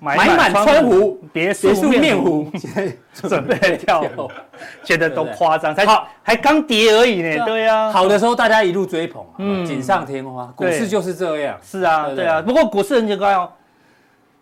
[0.00, 4.30] 买 满川湖别墅面湖， 现在准备跳楼，
[4.82, 7.44] 觉得都夸张，才好还刚跌而已呢。
[7.44, 11.58] 对呀，好的时候大家一路追捧，嗯，锦上添花，股市就是这样。
[11.62, 12.40] 是啊，对啊。
[12.40, 13.50] 不过股市很奇怪哦，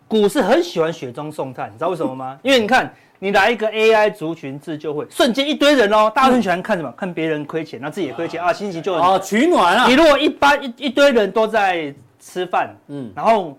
[0.07, 2.39] 股市很喜欢雪中送炭，你知道为什么吗？
[2.41, 6.89] 因为你看，你来一个 AI 族群自救会，瞬间一堆人哦，大家很喜欢看什么？
[6.93, 9.87] 看别人亏钱，那自己也亏钱啊，心情就啊取暖啊。
[9.87, 13.57] 你如果一般一一堆人都在吃饭，嗯，然后。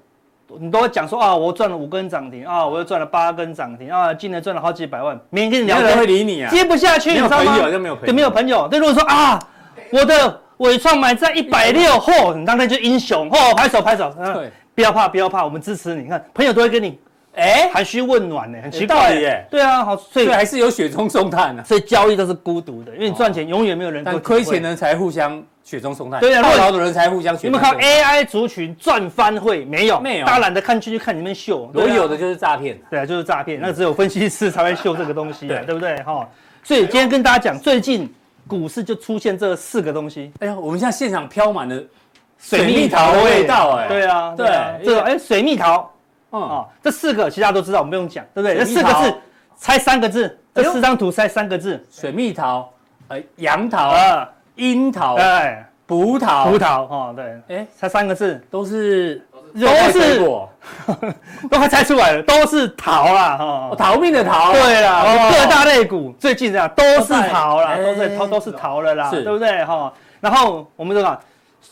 [0.59, 5.19] 你都会讲说啊，我赚了五根涨停啊，我又赚了八根涨停啊，今年赚了好几百万。
[5.31, 7.45] 明天跟你聊天会理你啊，接不下去，你知道吗？
[7.45, 8.69] 没有朋友就没有朋友，对，没有朋友。
[8.69, 9.39] 对，如果说啊，
[9.91, 14.13] 我的尾创买在一百六，嚯，你当天就英雄，嚯，拍手拍手。
[14.35, 16.09] 对，不要怕，不要怕，我们支持你。
[16.09, 16.99] 看，朋友都会跟你。
[17.37, 19.47] 哎，寒暄问暖呢，很奇怪耶。
[19.49, 21.63] 对啊，好，所以还是有雪中送炭的。
[21.63, 24.03] 所以交易都是孤独的，因为你赚钱永远没有人。
[24.03, 26.19] 但亏钱的人才互相雪中送炭。
[26.19, 27.47] 对啊，落后的人才互相雪。
[27.47, 30.01] 你们看 AI 族群赚翻会没有？
[30.01, 31.71] 没有，大家懒得看去，就看你们秀。
[31.73, 32.77] 我有的就是诈骗。
[32.91, 33.61] 对啊，就是诈骗。
[33.61, 36.03] 那只有分析师才会秀这个东西，对不对？
[36.03, 36.29] 哈。
[36.65, 38.13] 所以今天跟大家讲，最近
[38.49, 40.33] 股市就出现这四个东西。
[40.41, 41.81] 哎呀，我们现在现场飘满了
[42.37, 43.87] 水蜜桃的味道，哎。
[43.87, 44.47] 对啊，对，
[44.85, 45.89] 这个哎，水蜜桃。
[46.33, 48.59] 嗯啊，这四个其他都知道，我们不用讲，对不对？
[48.59, 49.15] 这四个字，
[49.57, 50.37] 猜三个字。
[50.53, 52.69] 这四张图猜三个字：水蜜桃、
[53.07, 53.95] 呃，杨桃、
[54.61, 56.83] 樱桃、哎，葡萄、葡萄。
[56.83, 60.49] 哦，对，哎，猜三个字，都是都是果，
[61.51, 64.53] 都快猜出来了，都是桃啦，哈，逃命的逃。
[64.53, 69.65] 对啦，各大类股最近这样都是桃啦，都是都，都是桃了啦，对不对？
[69.65, 71.19] 哈，然后我们这个。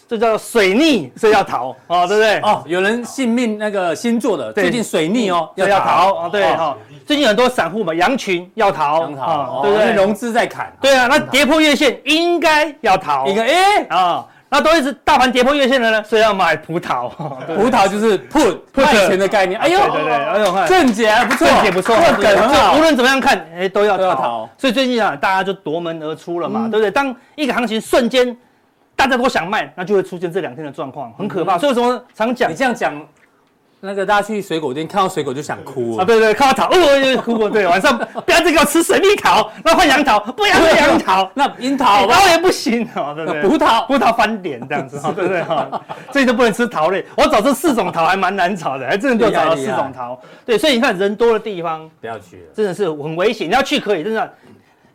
[0.08, 2.38] 这叫水逆，所以要逃哦，对不对？
[2.40, 6.76] 哦，有人信命那个星座的，最近水逆哦，要要逃啊，对哈。
[7.06, 9.06] 最近很多散户嘛，羊群要逃，
[9.62, 9.92] 对不对？
[9.92, 17.10] 融资在砍，对啊，那跌破月线应该要逃，一个哎啊，那都一直大盘跌破月线的呢，所以要买葡萄。
[17.54, 19.58] 葡萄就是 put 卖钱的概念。
[19.60, 22.76] 哎呦，对对对，哎呦，正解不错，正解不错，很好。
[22.76, 24.48] 无论怎么样看，哎，都要逃。
[24.56, 26.90] 所以最近啊，大家就夺门而出了嘛，对不对？
[26.90, 28.36] 当一个行情瞬间
[28.98, 31.56] 大家都想卖，那就会出现这两天的状况，很可怕。
[31.56, 32.50] 所以为什么常讲？
[32.50, 32.92] 你这样讲。
[33.80, 36.04] 那个大家去水果店看到水果就想哭啊！
[36.04, 37.48] 对对，看到桃哦就哭。
[37.48, 43.42] 对，晚上 不要再给我吃水蜜桃，那换杨桃，不要换杨桃， 那樱桃桃也不行哦，对不对？
[43.42, 45.80] 葡萄葡萄翻脸这样子，对不对哈？
[46.12, 47.06] 所以都不能吃桃类。
[47.16, 50.20] 我找这四种桃还蛮难找的，还真的就找到四种桃。
[50.44, 53.48] 对，所以你看人多的地方不要去了，真的是很危险。
[53.48, 54.34] 你要去可以，真的，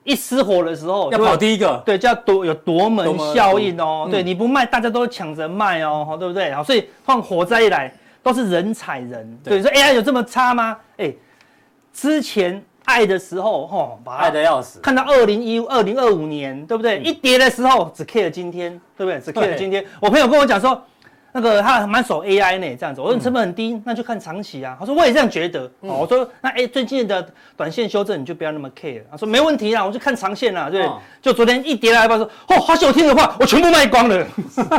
[0.04, 4.08] 一失火的时候要跑第一个，对，叫夺有夺门效应哦。
[4.10, 6.52] 对，你不卖，大家都抢着卖哦，对不对？
[6.54, 7.94] 好，所以放火灾一来。
[8.24, 10.78] 都是人踩人，对，说 AI 有这么差吗？
[10.96, 11.14] 哎，
[11.92, 17.02] 之前爱的时候，吼，爱的要死，看到二零一五、二零二五年，对不对？
[17.02, 19.20] 一跌的时候只 care 今天，对不对？
[19.20, 19.86] 只 care 今天。
[20.00, 20.82] 我朋友跟我讲说，
[21.34, 23.02] 那个他蛮守 AI 呢，这样子。
[23.02, 24.78] 我说你成本很低，那就看长期啊。
[24.80, 25.70] 他说我也这样觉得。
[25.82, 29.02] 我说那哎，最近的短线修正你就不要那么 care。
[29.12, 30.88] 他说没问题啦，我就看长线啦，对。
[31.22, 34.26] 就昨天一跌来，他说哦，好久听的话，我全部卖光了，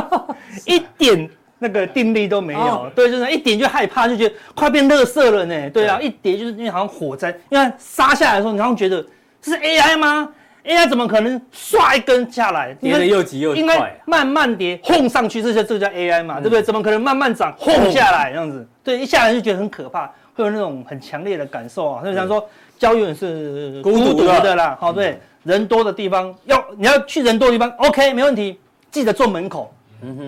[0.65, 1.29] 一点。
[1.57, 5.69] 那个定力都没有，哦、对，就是一点就害怕，就觉得快变垃圾了呢。
[5.69, 9.03] 对啊，对一跌就是因为好像火灾，因为杀下来的时候，你好像觉得
[9.41, 10.29] 这是 AI 吗
[10.65, 16.61] ？AI 怎么可能刷一根下来，跌的又急又快，应该慢慢跌，轰上去，这些这个叫 AI 嘛，嗯、对不对？
[16.61, 17.91] 怎么可能慢慢涨，轰。
[17.91, 18.67] 下来这样子？
[18.83, 22.01] 对，一下来就觉得很可怕，会有那种很强烈的感受啊。
[22.01, 22.43] 所以想说，
[22.77, 24.55] 交友是孤独的。
[24.55, 28.59] 啦，好，对，人多的地方要你要去人多的地方，OK，没问题，
[28.91, 29.71] 记得坐门口。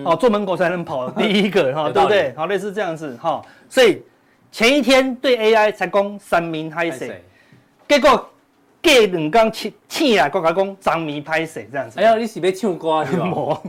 [0.04, 2.34] 哦，坐门口才能跑第一个 哈，对不对？
[2.36, 4.02] 好，类似这样子哈，所以
[4.50, 7.22] 前一天对 AI 才攻三名拍谢，
[7.86, 8.28] 结果
[8.88, 12.00] 隔两天气气啊，国家讲张名拍谢这样子。
[12.00, 13.60] 哎呀，你是要唱歌 是吧？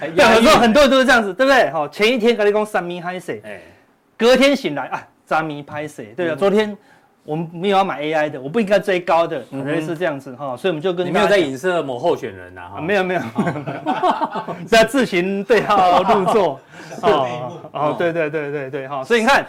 [0.14, 1.70] 对，很多很多人都是这样子，对不对？
[1.70, 3.40] 好，前一天跟你讲三米拍谢，
[4.16, 6.76] 隔天醒来啊，张名拍谢，对啊，昨天。
[7.24, 13.20] 我们没有要买 AI 的，我不应该追高的，可能是这样子哈，所以我们就跟你没有在影射某候选人呐，没有没有，
[14.66, 16.60] 在自行对号入座，
[17.02, 19.46] 哦哦，对对对对对哈，所以你看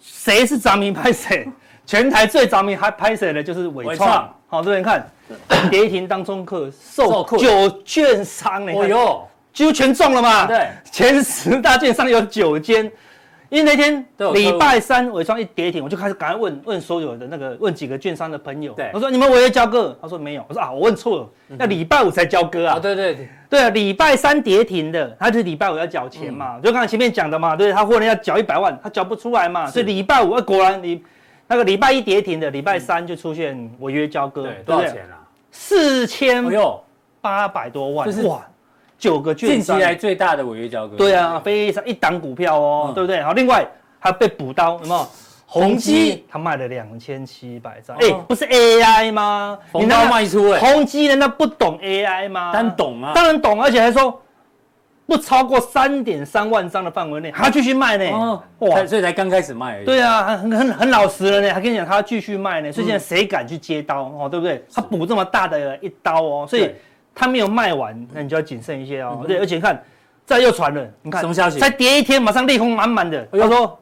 [0.00, 1.48] 谁是张迷拍谁，
[1.86, 5.08] 全台最着迷还拍谁的就是伟创，好，这边看
[5.70, 12.90] 跌停当中客受九券商呢，哦哟，几乎全中了嘛，对，前十大券商有九间。
[13.48, 19.98] 因为那天礼拜三尾创一跌停，我就开始赶快问问所有的那个问几个券商的朋友，对，我说你们违约交割？
[20.00, 20.44] 他说没有。
[20.48, 22.78] 我说啊，我问错了，要礼拜五才交割啊。
[22.78, 31.02] 对对对，对啊，礼拜三跌停的，他就是礼拜五要缴钱嘛，就刚才前面讲的嘛，对，他货人要缴一百万，他缴不出来嘛，所以礼拜五果然你
[31.50, 35.18] 那个礼拜一跌停的，礼拜三就出现违约交割，多少钱啊？
[35.50, 36.46] 四千
[37.20, 38.40] 八百多万，哇！
[38.96, 40.96] 九个券商，近期来最大的违约交割。
[40.96, 43.20] 对啊，非常一档股票哦，嗯、对不对？
[43.20, 43.66] 好，另外
[43.98, 45.08] 还被补刀，有没有？
[45.44, 49.58] 宏基他卖了两千七百张，哎、不是 AI 吗？
[49.72, 52.52] 逢高卖出哎，宏基难道不懂 AI 吗？
[52.52, 54.22] 当然懂啊，当然懂，而且还说
[55.10, 58.04] 不超过三点三万张的范围内，还要继续卖呢。
[58.12, 59.84] 哦，哇，所以才刚开始卖而已。
[59.84, 64.28] 对啊，很很很老实了呢，还跟你讲他要继续卖呢，所以现在谁敢去接刀哦？
[64.30, 64.64] 对不对？
[64.72, 66.70] 他补这么大的一刀哦，所以。
[67.12, 69.24] 他没有卖完，那你就要谨慎一些哦。
[69.26, 69.82] 对，而且看，
[70.24, 71.58] 再又传了，你看什么消息？
[71.58, 73.26] 才跌一天，马上利空满满的。
[73.32, 73.78] 他说，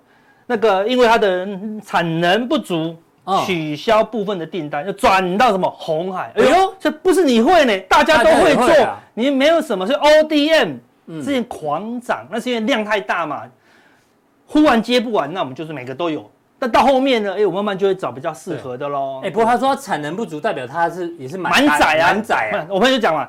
[0.47, 1.47] 那个因为他的
[1.85, 2.97] 产能不足，
[3.45, 6.33] 取消部分的订单，就转到什么红海。
[6.37, 8.75] 哎呦，这不是你会呢，大家都会做，
[9.13, 10.77] 你没有什么是 ODM，
[11.09, 13.43] 之前狂涨，那是因为量太大嘛，
[14.47, 16.31] 忽然接不完，那我们就是每个都有。
[16.59, 17.35] 但到后面呢？
[17.39, 19.21] 哎，我慢慢就会找比较适合的喽。
[19.23, 22.67] 哎，不过他说他产能不足，代表他是也是满载啊，满载啊。
[22.69, 23.29] 我朋友就讲嘛，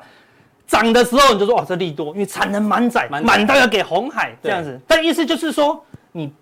[0.66, 4.80] 涨的时候你就说哦，这利多，因为产能满载，满到要给红海这样子。
[4.86, 6.32] 但意思就是说，你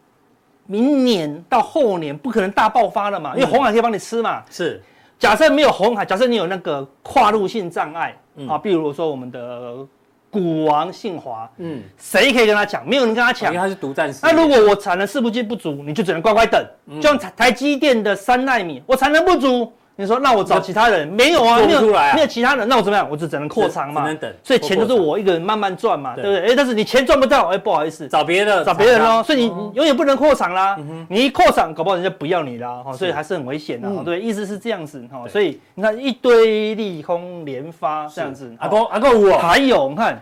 [0.64, 4.42] 明年到后年不可能大爆发了嘛，因为红海可以帮你吃嘛。
[4.48, 4.83] 是，
[5.18, 8.16] 假设没有红海，假设你有那个跨入性障碍
[8.48, 9.87] 啊，比如说我们的。
[10.31, 12.87] 股王信华，嗯，谁可以跟他抢？
[12.87, 14.12] 没有人跟他抢，因为他是独占。
[14.23, 16.62] 那如果我产能四部件不足，你就只能乖乖等。
[16.97, 19.73] 就像台台积电的三纳米，我产能不足。
[20.01, 21.59] 你说那我找其他人没有啊？
[21.59, 23.09] 没有没有其他人，那我怎么样？
[23.11, 24.33] 我就只能扩厂嘛，只能等。
[24.45, 26.53] 所以钱就是我一个人慢慢赚嘛，对不对？
[26.53, 29.25] 哎，但是你钱赚不到，哎，不好意思，找别的，找别人喽。
[29.25, 35.27] 所以你永远不能扩厂啦，你一扩厂，搞不好人家不要你啦，哈，所以还是很危险的，对，意思是这样子哈。
[35.29, 40.17] 所以你看一堆利空连发这样子，阿公阿公我还有你看。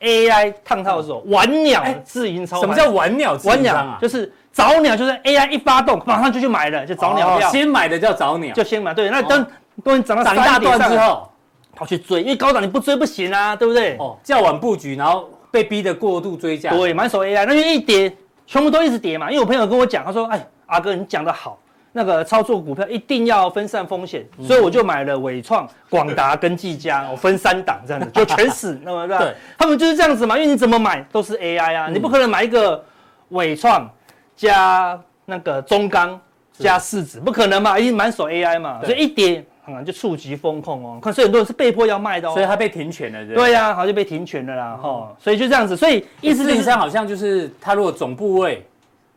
[0.00, 2.60] AI 烫套的时候，晚鸟自营超。
[2.60, 3.38] 什么叫晚鸟？
[3.44, 7.50] 晚鸟就是早鸟，就是 AI 一发动，马上就去买了，就早鸟票。
[7.50, 8.94] 先买的叫早鸟，就先买。
[8.94, 9.46] 对，那等
[9.84, 11.28] 等涨到涨一大段之后，
[11.74, 13.96] 跑去追，因为高档你不追不行啊，对不对？
[13.98, 16.70] 哦，较晚布局，然后被逼的过度追价。
[16.70, 18.14] 对，满手 AI，那就一跌，
[18.46, 19.30] 全部都一直跌嘛。
[19.30, 21.58] 因为我朋友跟我讲，他说：“哎，阿哥你讲的好，
[21.96, 32.84] 那个操作股票一定要分散风险，嗯、所以我就买了纬创、广达跟技嘉，我分三档这样子，就全死，那么对，他们就是这样子嘛，因为你怎么买都是 AI 啊，嗯、你不可能买一个
[33.30, 33.90] 纬创
[34.36, 36.20] 加那个中钢
[36.52, 39.42] 加市值，不可能嘛，因为满手 AI 嘛，所以一跌。
[39.68, 43.50] 嗯、就触及风控哦，看所以很多人是被迫要卖的哦，所以他被停权了，对对？
[43.50, 48.64] 呀、啊，好像被停权了啦，哈、嗯，所以就这样子，所以意思就是好像就是他如果总部位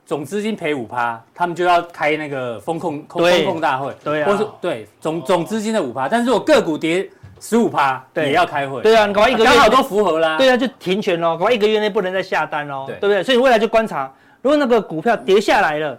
[0.09, 7.07] 总资金赔五趴，他们就要开那个风控风控大会，对啊，或是对总总资金的五趴，但是如果个股跌
[7.39, 13.21] 十五趴，也要开会，对啊，你搞一个月刚好都符合啦，对啊，就停权喽，搞一个月内不能再下单喽，对，不对？
[13.21, 15.95] 所以未来就观察，如果那个股票跌下来了。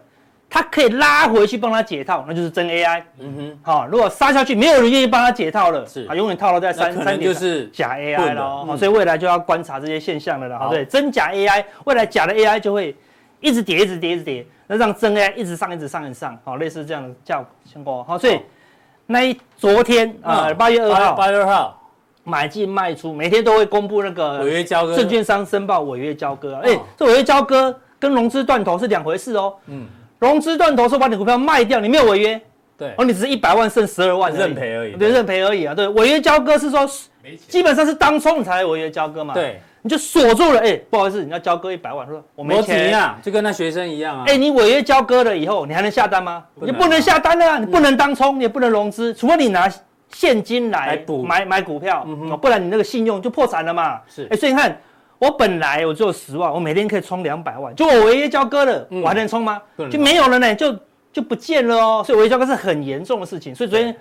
[0.52, 3.00] 它可以拉回去帮他解套，那就是真 AI。
[3.20, 8.76] 嗯哼，好，如果杀下去没有人愿意帮他解套了，是，他永远套牢在三三点，就是假 AI 喽。
[8.76, 10.66] 所以未来就要观察这些现象了啦。
[10.68, 12.96] 对，真假 AI，未来假的 AI 就会
[13.40, 16.38] 一直跌，一直跌，一直跌，那让真 AI 一直上，一直上，一直上。
[16.44, 18.04] 好，类似这样的叫情况。
[18.04, 18.40] 好，所以
[19.06, 21.80] 那一昨天啊，八月二号，八月二号
[22.24, 26.60] 买进卖出，每天都会公布那个违约交割，证券商申报违约交割。
[26.62, 29.54] 哎，这违约交割跟融资断头是两回事哦。
[29.66, 29.86] 嗯。
[30.18, 32.38] 融资断头说把你股票卖掉，你没有违约，
[32.76, 36.86] 对，哦，你只是一百万剩十二万认赔而已，对，认赔而已啊，对，违约交割是说，
[37.48, 46.44] 基本上是当冲才违约交割嘛，对，你就锁住了，哎，不好意思，你要交割一百万，说我没钱啊，就跟那学生一样啊，哎，你违约交割了以后，你还能下单吗？
[46.56, 49.70] 你不能下单了，你不能当冲，你也不能融资，除非你拿
[50.10, 52.06] 现金来补买买股票，
[52.40, 54.76] 不然你那个信用就破产了嘛，是，哎，所以你看。
[55.20, 59.60] 我本来我只有十万，我每天可以冲两百万，就我违约交割了，我还能冲吗？
[59.90, 60.74] 就没有了呢，就
[61.12, 62.02] 就不见了哦。
[62.02, 63.54] 所以违约交割是很严重的事情。
[63.54, 63.94] 所以昨天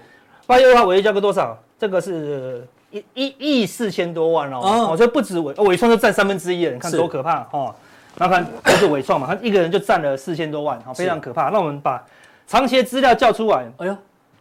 [0.48, 1.62] 八月二号违约交割多少？
[1.78, 4.60] 这个是一一亿四千多万哦。
[4.91, 7.73] 哦，所以不止尾尾创就占三分之一了，你看多可怕哦。
[8.15, 11.49] 那看就是尾创嘛，他一个人就占了四千多万，非常可怕。
[11.49, 12.04] 那我们把
[12.47, 13.97] 长期资料叫出来，哎呦。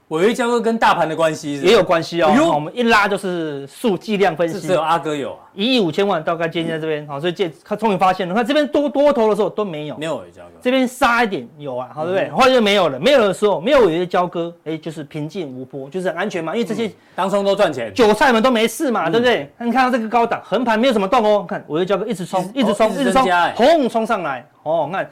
[0.08, 2.32] 违约交割跟大盘的关系也有关系哦。
[2.54, 12.30] 我们一拉就是数计量分析，只有阿哥有啊，一亿五千万大概接近在这边，好，所以借他终于发现了，看这边多多头的时候都没有，没有违约交割，这边杀一点有啊，好对不对？
[12.30, 19.52] 后来就没有了，没有的时候没有违约交割，哎，就是平静无波，就是很安全嘛，因为这些当冲都赚钱，韭菜们都没事嘛，对不对？
[19.58, 25.10] 那你看到这个高档横盘没有什么动哦，看违约交割一直冲，一直冲，一直冲，轰冲上来，哦，看。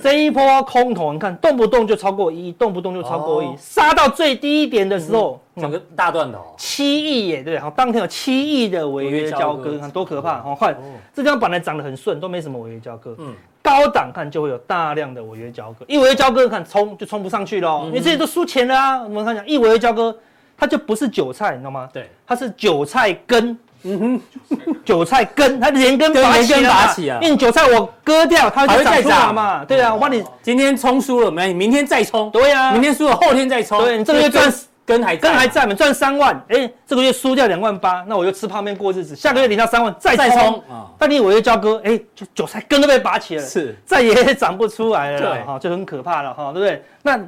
[0.00, 10.74] 这一波空头，你看动不动就超过一亿，动不动就超过一亿，杀到最低一点的时候，整个大断头，七亿耶，对，好，当天有七亿的违约交割，看多可怕，好，快，
[11.14, 20.16] 这地方本来涨得很顺，都没什么违约交割，嗯，高档看就会有大量的违约交割，一违约交割看冲就冲不上去了，因为这些都输钱了啊，我们看讲一违约交割，
[20.56, 21.88] 它就不是韭菜，你知道吗？
[21.92, 23.56] 对，它是韭菜根。
[23.84, 29.64] 嗯哼，韭菜根它连根拔起啊，因为韭菜我割掉，它就长出来嘛。
[29.64, 31.52] 对啊，我帮你今天冲输了没？
[31.52, 32.30] 明天再冲。
[32.30, 33.78] 对啊，明天输了后天再冲。
[33.84, 34.52] 对，你这个月赚
[34.84, 35.74] 根还根还在嘛？
[35.74, 39.16] 赚三万，哎，这个月输掉两万八，那我就吃泡面过日子。
[39.16, 40.62] 下个月领到三万再冲。
[40.98, 45.20] 但你我又交割，哎，就韭菜根都被拔起了，是再也长不出来了。
[45.20, 46.82] 对，哈，就很可怕了，哈，对不对？
[47.02, 47.20] 那。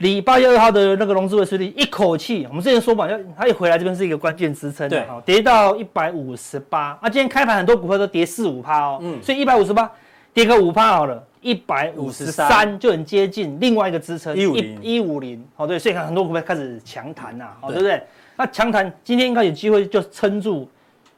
[0.00, 6.98] 礼拜二号的那个融资维持率一口气，我们之前说嘛，要它一回来这边是一个关键支撑，对，跌到一百五十八。
[7.02, 9.90] 啊，今天开盘很多股票都跌四五趴哦，嗯，所以一百五十八
[10.32, 18.02] 跌个五趴好了，一百五十三就很接近另外一个支撑一五零一五零，好对，所以看很多股票开始强弹呐，好对不对？
[18.36, 20.66] 那强弹今天应该有机会就撑住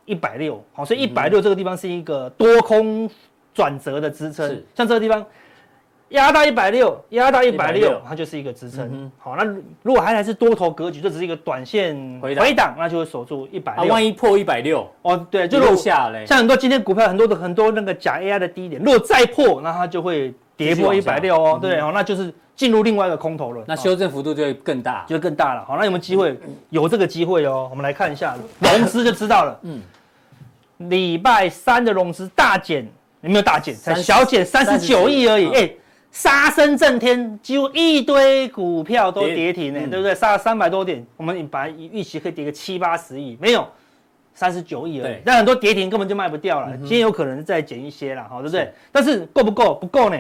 [0.07, 3.09] 一百六，好，所以一百六这个地方是一个多空
[3.55, 5.25] 转折的支撑，像这个地方。
[6.12, 9.11] 压到一百六，压到一百六，它就是一个支撑。
[9.18, 9.44] 好，那
[9.83, 13.87] 如果还还是多头格局，这只是一个短线回档，那就会守住一百六。
[13.87, 16.25] 万一破一百六，哦，对，就落下嘞。
[16.27, 21.59] 像很多今天股票很多的很多那个假 AI 的低点，如果再破，那它就会跌破一百六哦。
[21.61, 23.64] 对哦，那就是进入另外一个空头了。
[23.66, 25.64] 那修正幅度就会更大，就会更大了。
[25.64, 26.38] 好，那有没有机会？
[26.70, 27.68] 有这个机会哦。
[27.70, 29.59] 我们来看一下融资就知道了。
[29.62, 29.81] 嗯，
[30.90, 32.87] 礼拜三的融资大减，
[33.22, 33.75] 有没有大减？
[33.75, 35.48] 才小减三十九亿而已。
[35.55, 35.70] 哎。
[36.12, 40.14] 杀声震天，几乎一堆股票都跌停呢，对不对？
[40.14, 43.66] 杀了三百多点，我们本来预期可以跌个七八十亿，没有，
[44.35, 45.16] 三十九亿而已。
[45.25, 48.70] 但很多跌停根本就卖不掉了，今天有可能再减一些了，好，对不对？
[48.92, 49.75] 但是够不够？
[49.75, 50.19] 不够呢。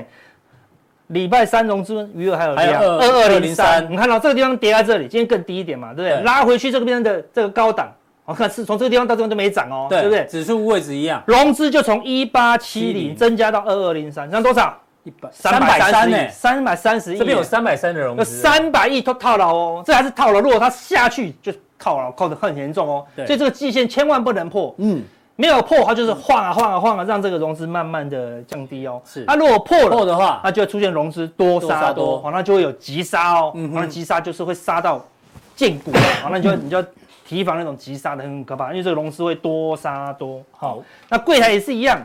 [1.08, 6.24] 礼拜三融资余额还有两二二零三，你看到这个地方跌在这里，今天更低一点嘛，对不对？
[6.24, 7.92] 拉回去这个边的这个高档，
[8.24, 10.24] 我看是从这个地方到这边都没涨哦，对不对？
[10.24, 14.81] 指数位置一样，融资就从一八七零增加到二二零三，涨多少？
[15.04, 16.28] 一百三百三呢？
[16.28, 20.40] 三百三十亿，这边有三百三的融资，有三百亿都套牢哦，这还是套牢。
[20.40, 23.06] 如果它下去就套牢，扣的很严重哦。
[23.16, 24.72] 对所以这个季线千万不能破。
[24.78, 25.02] 嗯，
[25.34, 29.02] 没有破，它就是晃啊晃啊晃啊，让这个融资慢慢的降低哦。
[29.04, 33.52] 是它如果破了破的话，那就会出现融资多杀多好，那就会有急杀哦。
[33.56, 35.04] 嗯哼那急杀就是会杀到
[35.56, 35.90] 见骨，
[36.22, 36.86] 好，那你就你就要
[37.26, 40.40] 提防那种急杀的很可怕，因为这个融资会多杀多。
[40.52, 42.00] 好，那柜台也是一样，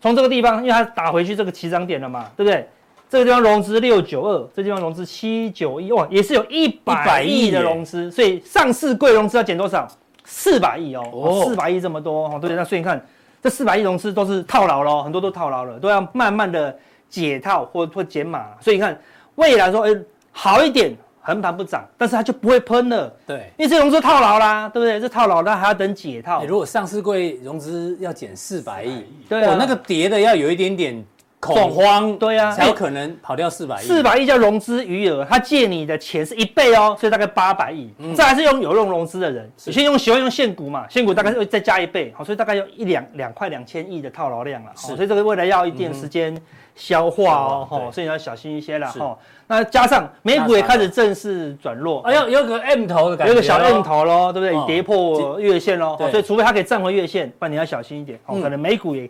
[0.00, 2.66] 从这个地方，因为它打回去这个起涨点了嘛，对不对？
[3.08, 9.86] 这个地方融资六九二，这地方融资七九一，哇，也是有一百亿的融资，所以上市贵融资要减多少？
[10.24, 13.04] 四百亿哦，四百亿这么多哦，对，那所以你看
[13.42, 16.78] 这四百亿融资都是套牢了，很多都套牢了，都要慢慢的
[17.08, 18.96] 解套或或减码，所以你看
[19.34, 19.90] 未来说，哎，
[20.30, 20.96] 好一点，
[21.30, 25.00] 横盘不涨，但是它就不会喷了，对，因为这融资套牢啦，对不对？
[25.00, 26.44] 这套牢，那还要等解套。
[26.44, 31.04] 如果上市柜融资要减四百亿，对啊，那个跌的要有一点点。
[31.40, 33.84] 恐慌，对呀、啊，才有可能跑掉四百亿。
[33.86, 37.90] 四百亿叫融资余额，他借你的钱是一倍哦，所以大概八百亿。
[37.96, 44.70] 嗯、这还是用有用融资的人，有些用喜欢用现股嘛，现股大概会再加一倍，好，所以大概有一两两块两千亿的套牢量了。
[44.76, 46.38] 是，所以这个未来要一定时间
[46.74, 49.16] 消化哦，所以你要小心一些了哈。
[49.46, 54.54] 那加上美股也开始正式转弱，哎呦，有个 M 头的感觉，有个小 M 头喽，对不对？
[54.54, 58.18] 哦、跌破月线喽，所以除非它可以站回月线，不然你要小心一点。
[58.26, 59.08] 哦、嗯，可能美股也。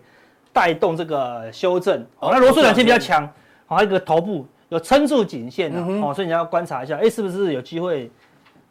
[0.52, 3.26] 带动这个修正，哦，那罗素两千比较强，
[3.66, 8.10] 好，还有一个头部有撑住颈线的，哦，所以你要观察一下，哎，是不是有机会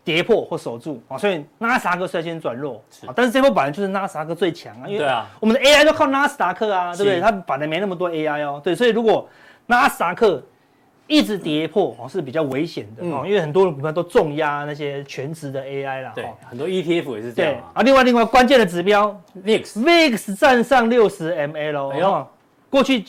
[0.04, 5.06] 跌破或守住，啊，所以纳斯达克率先转弱，啊，但是这波本来就是纳斯达克最强啊，因为
[5.40, 7.20] 我们的 AI 都靠纳斯达克啊，对不对？
[7.20, 9.28] 它本来没那么多 AI 哦，对，所以如果
[9.66, 10.44] 纳斯达克。
[11.10, 16.12] 一直跌破哦是比较危险的哦，因为很多的股票都重压那些全值的 AI 啦。
[16.14, 17.56] 对，很多 ETF 也是这样。
[17.74, 22.28] 啊，另外另外关键的指标 VIX，VIX 站上六十 MA 哎呦，
[22.70, 23.04] 过去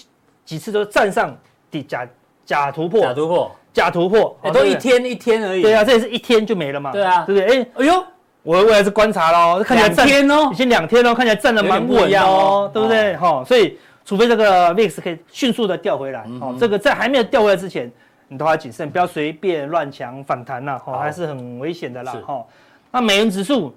[0.46, 1.36] 几次都站上
[1.70, 2.08] 底假
[2.46, 5.60] 假突破，假突破，假突破，都一天一天而已。
[5.60, 6.90] 对啊，这也是一天就没了嘛。
[6.92, 7.60] 对啊，对不对？
[7.60, 8.02] 哎，哎呦，
[8.42, 13.14] 我我也是观察喽，看起来两天哦，已经两天喽，看起来站得蛮稳哦，对不对？
[13.18, 13.78] 哈，所以
[14.10, 17.88] 除非这个 VIX 可以迅速的调回来，哦，这个在还没有调回来之前。
[18.26, 22.44] 你都要谨慎，不要随便乱抢反弹呐，哦，还是很危险的啦，哈。
[22.90, 23.72] 那美元指数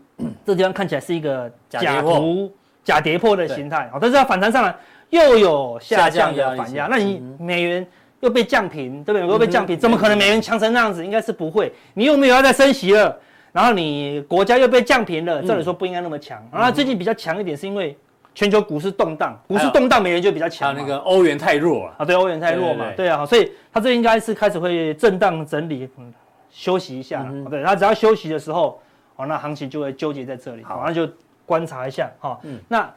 [0.44, 2.52] 这地方看起来是一个假突
[2.84, 4.76] 假跌破的形态，但是它反弹上来
[5.08, 7.86] 又有下降的反压，那你美元
[8.20, 9.26] 又被降平，对不对？
[9.26, 11.02] 又被降平，怎么可能美元强成那样子？
[11.02, 11.72] 应该是不会。
[11.94, 13.18] 你又没有要再升息了，
[13.52, 16.46] 然后你国家又被降平了，照理说不应该那么强。
[16.52, 17.96] 然后最近比较强一点，是因为。
[18.34, 20.74] 全球股市动荡，股市动荡，美元就比较强。
[20.74, 25.88] 那个欧元太弱了啊，对，欧元太弱嘛，对啊，所以它这应该是开始会震荡整理，
[26.50, 27.26] 休息一下。
[27.50, 28.80] 对，它只要休息的时候，
[29.16, 30.62] 哦，那行情就会纠结在这里。
[30.62, 31.08] 好，那就
[31.44, 32.38] 观察一下哈。
[32.68, 32.88] 那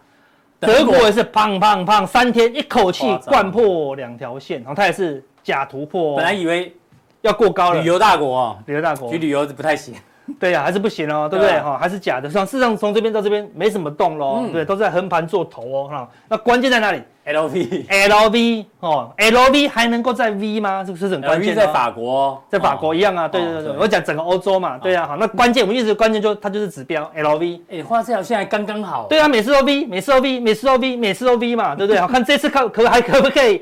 [0.59, 6.15] 德国也是砰砰砰，三天一口气灌破两条线，然后它也是假突破。
[6.15, 6.75] 本来以为
[7.21, 9.95] 要过高了，旅游大国啊，旅游大国，去旅游不太行。
[10.39, 11.59] 对呀，还是不行哦，对不对？
[11.59, 12.29] 哈，还是假的。
[12.29, 15.87] 实际上，事实上从这边到这边没什么动喽，对，都在横盘做头哦。
[15.89, 20.83] 哈，那关键在哪里？LV，LV 哦，LV 还能够在 V 吗？
[20.85, 21.55] 这个是很关键。
[21.55, 23.27] 在法国，在法国一样啊。
[23.27, 24.77] 对对对，我讲整个欧洲嘛。
[24.77, 27.59] 对啊，好，那关键我们一直关键就它就是指标 LV。
[27.69, 29.07] 哎，画这条线还刚刚好。
[29.09, 31.99] 对啊，每次都 V，每次都 V，每次都 V，每次都 V 嘛，对不对？
[31.99, 33.61] 好，看这次可可还可不可以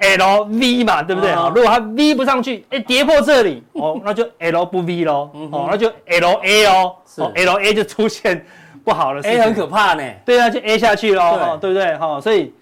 [0.00, 1.30] ？L V 嘛，对不对？
[1.54, 8.44] 如果它 V 不上去，哎，跌破这里，哦， 那就 L 不 V 喽，哦，那就 L A 哦，哦，L A 就出现
[8.84, 10.02] 不好了，A 很可怕呢。
[10.24, 11.96] 对啊，就 A 下去喽，对不对？
[11.96, 12.52] 哈，所以。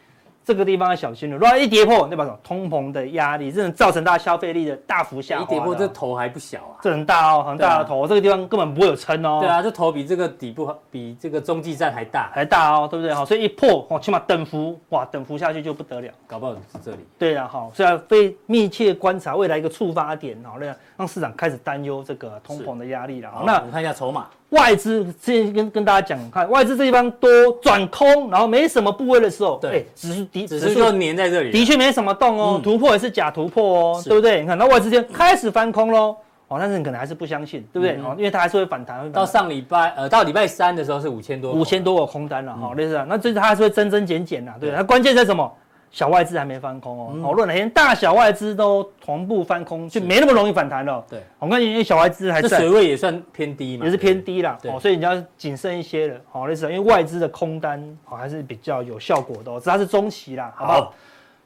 [0.48, 5.42] 这个地方要小心了，如果一跌破，那把什么通膨的压力，这种造成大家消费力的大幅下滑。
[5.42, 9.40] 一跌破，这头还不小啊，这很大哦，很大的头，这个地方根本不会有撑哦。
[9.42, 13.12] 对啊，这头比这个底部比这个中继站还大，还大哦，对不对？
[13.12, 17.06] 好，所以一破，哦，起码等幅，哇，等幅下去就不得了，搞不好是这里。
[17.18, 23.30] 对啊，好，所以要非密切观察未来一个触发点，好，让让市场开始担忧这个通膨的压力了。
[23.30, 24.28] 好，那我们看一下筹码。
[24.50, 27.30] 外资之前跟跟大家讲，看外资这地方多
[27.60, 34.40] 转空，然后没什么部位的时候，对，指数的指数粘在这里，的确没什么动哦，突破也是假突破哦，对不对？
[34.40, 36.16] 你看，那外资这边开始翻空喽，
[36.48, 37.96] 哦，但是你可能还是不相信，对不对？
[38.02, 39.12] 哦，因为它还是会反弹。
[39.12, 45.52] 到上礼拜，呃，到礼拜三的时候是五千多，五千多个空单了，哈，类似啊，那这次它还是会增增减减呐，对，它关键在什么？
[45.90, 51.04] 小外资还没翻空哦，哦，如果哪天大小外资都同步翻空，就没那么容易反弹了。
[51.08, 54.58] 对，我看因为小外资还在，这水位也算偏低嘛，也是偏低啦。
[54.64, 56.20] 哦，所以你要谨慎一些了。
[56.30, 60.94] 好，类似因为外资的空单好还是比较有效果的哦，只要是中期啦，好不好？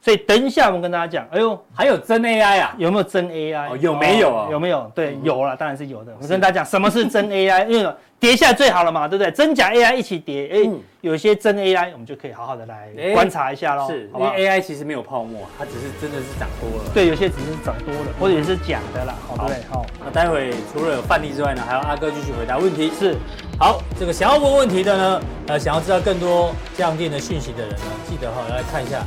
[0.05, 2.75] 所以等一下我们跟大家讲，哎呦，还有真 AI 啊？
[2.77, 4.49] 有没有真 AI？、哦、有没有啊？
[4.51, 4.91] 有没有？
[4.97, 6.13] 对，有了，当然是有的。
[6.21, 7.69] 我跟大家讲，什么是真 AI？
[7.69, 9.31] 因为跌下来最好了嘛，对不对？
[9.31, 13.87] 真假 AI 一起跌，哎、嗯，有一些真 AI，我们就可以好好的来观察一下喽。
[13.87, 16.91] 是，因为 AI 其实没有泡沫，它只是真的是涨多了。
[16.93, 19.65] 对，有些只是涨多了，或者也是假的啦，好，对不对？
[19.71, 22.91] 好，那待会除了有范例之外呢，还有阿哥继续回答问题。
[22.99, 23.17] 是，
[23.57, 29.01] 好，这个想要问问题的呢，呃，想要知道更多降电的讯息的人呢，记得哈来看一下。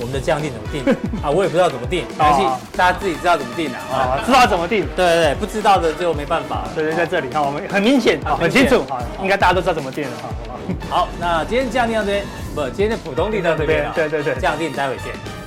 [0.00, 0.82] 我们的降定怎么定
[1.22, 1.30] 啊？
[1.30, 2.42] 我也不知道怎么定，没关系，
[2.76, 4.18] 大家自己知道怎么定的啊。
[4.24, 4.86] 知道怎么定？
[4.96, 6.64] 对对对，不知道的就没办法。
[6.74, 8.84] 对对，在这里哈，我们很明显，很清楚，
[9.22, 10.28] 应该大家都知道怎么定了哈。
[10.88, 12.24] 好，那今天降定到这边，
[12.54, 13.90] 不，今天的普通定到这边。
[13.94, 15.39] 对对对，降定待会见。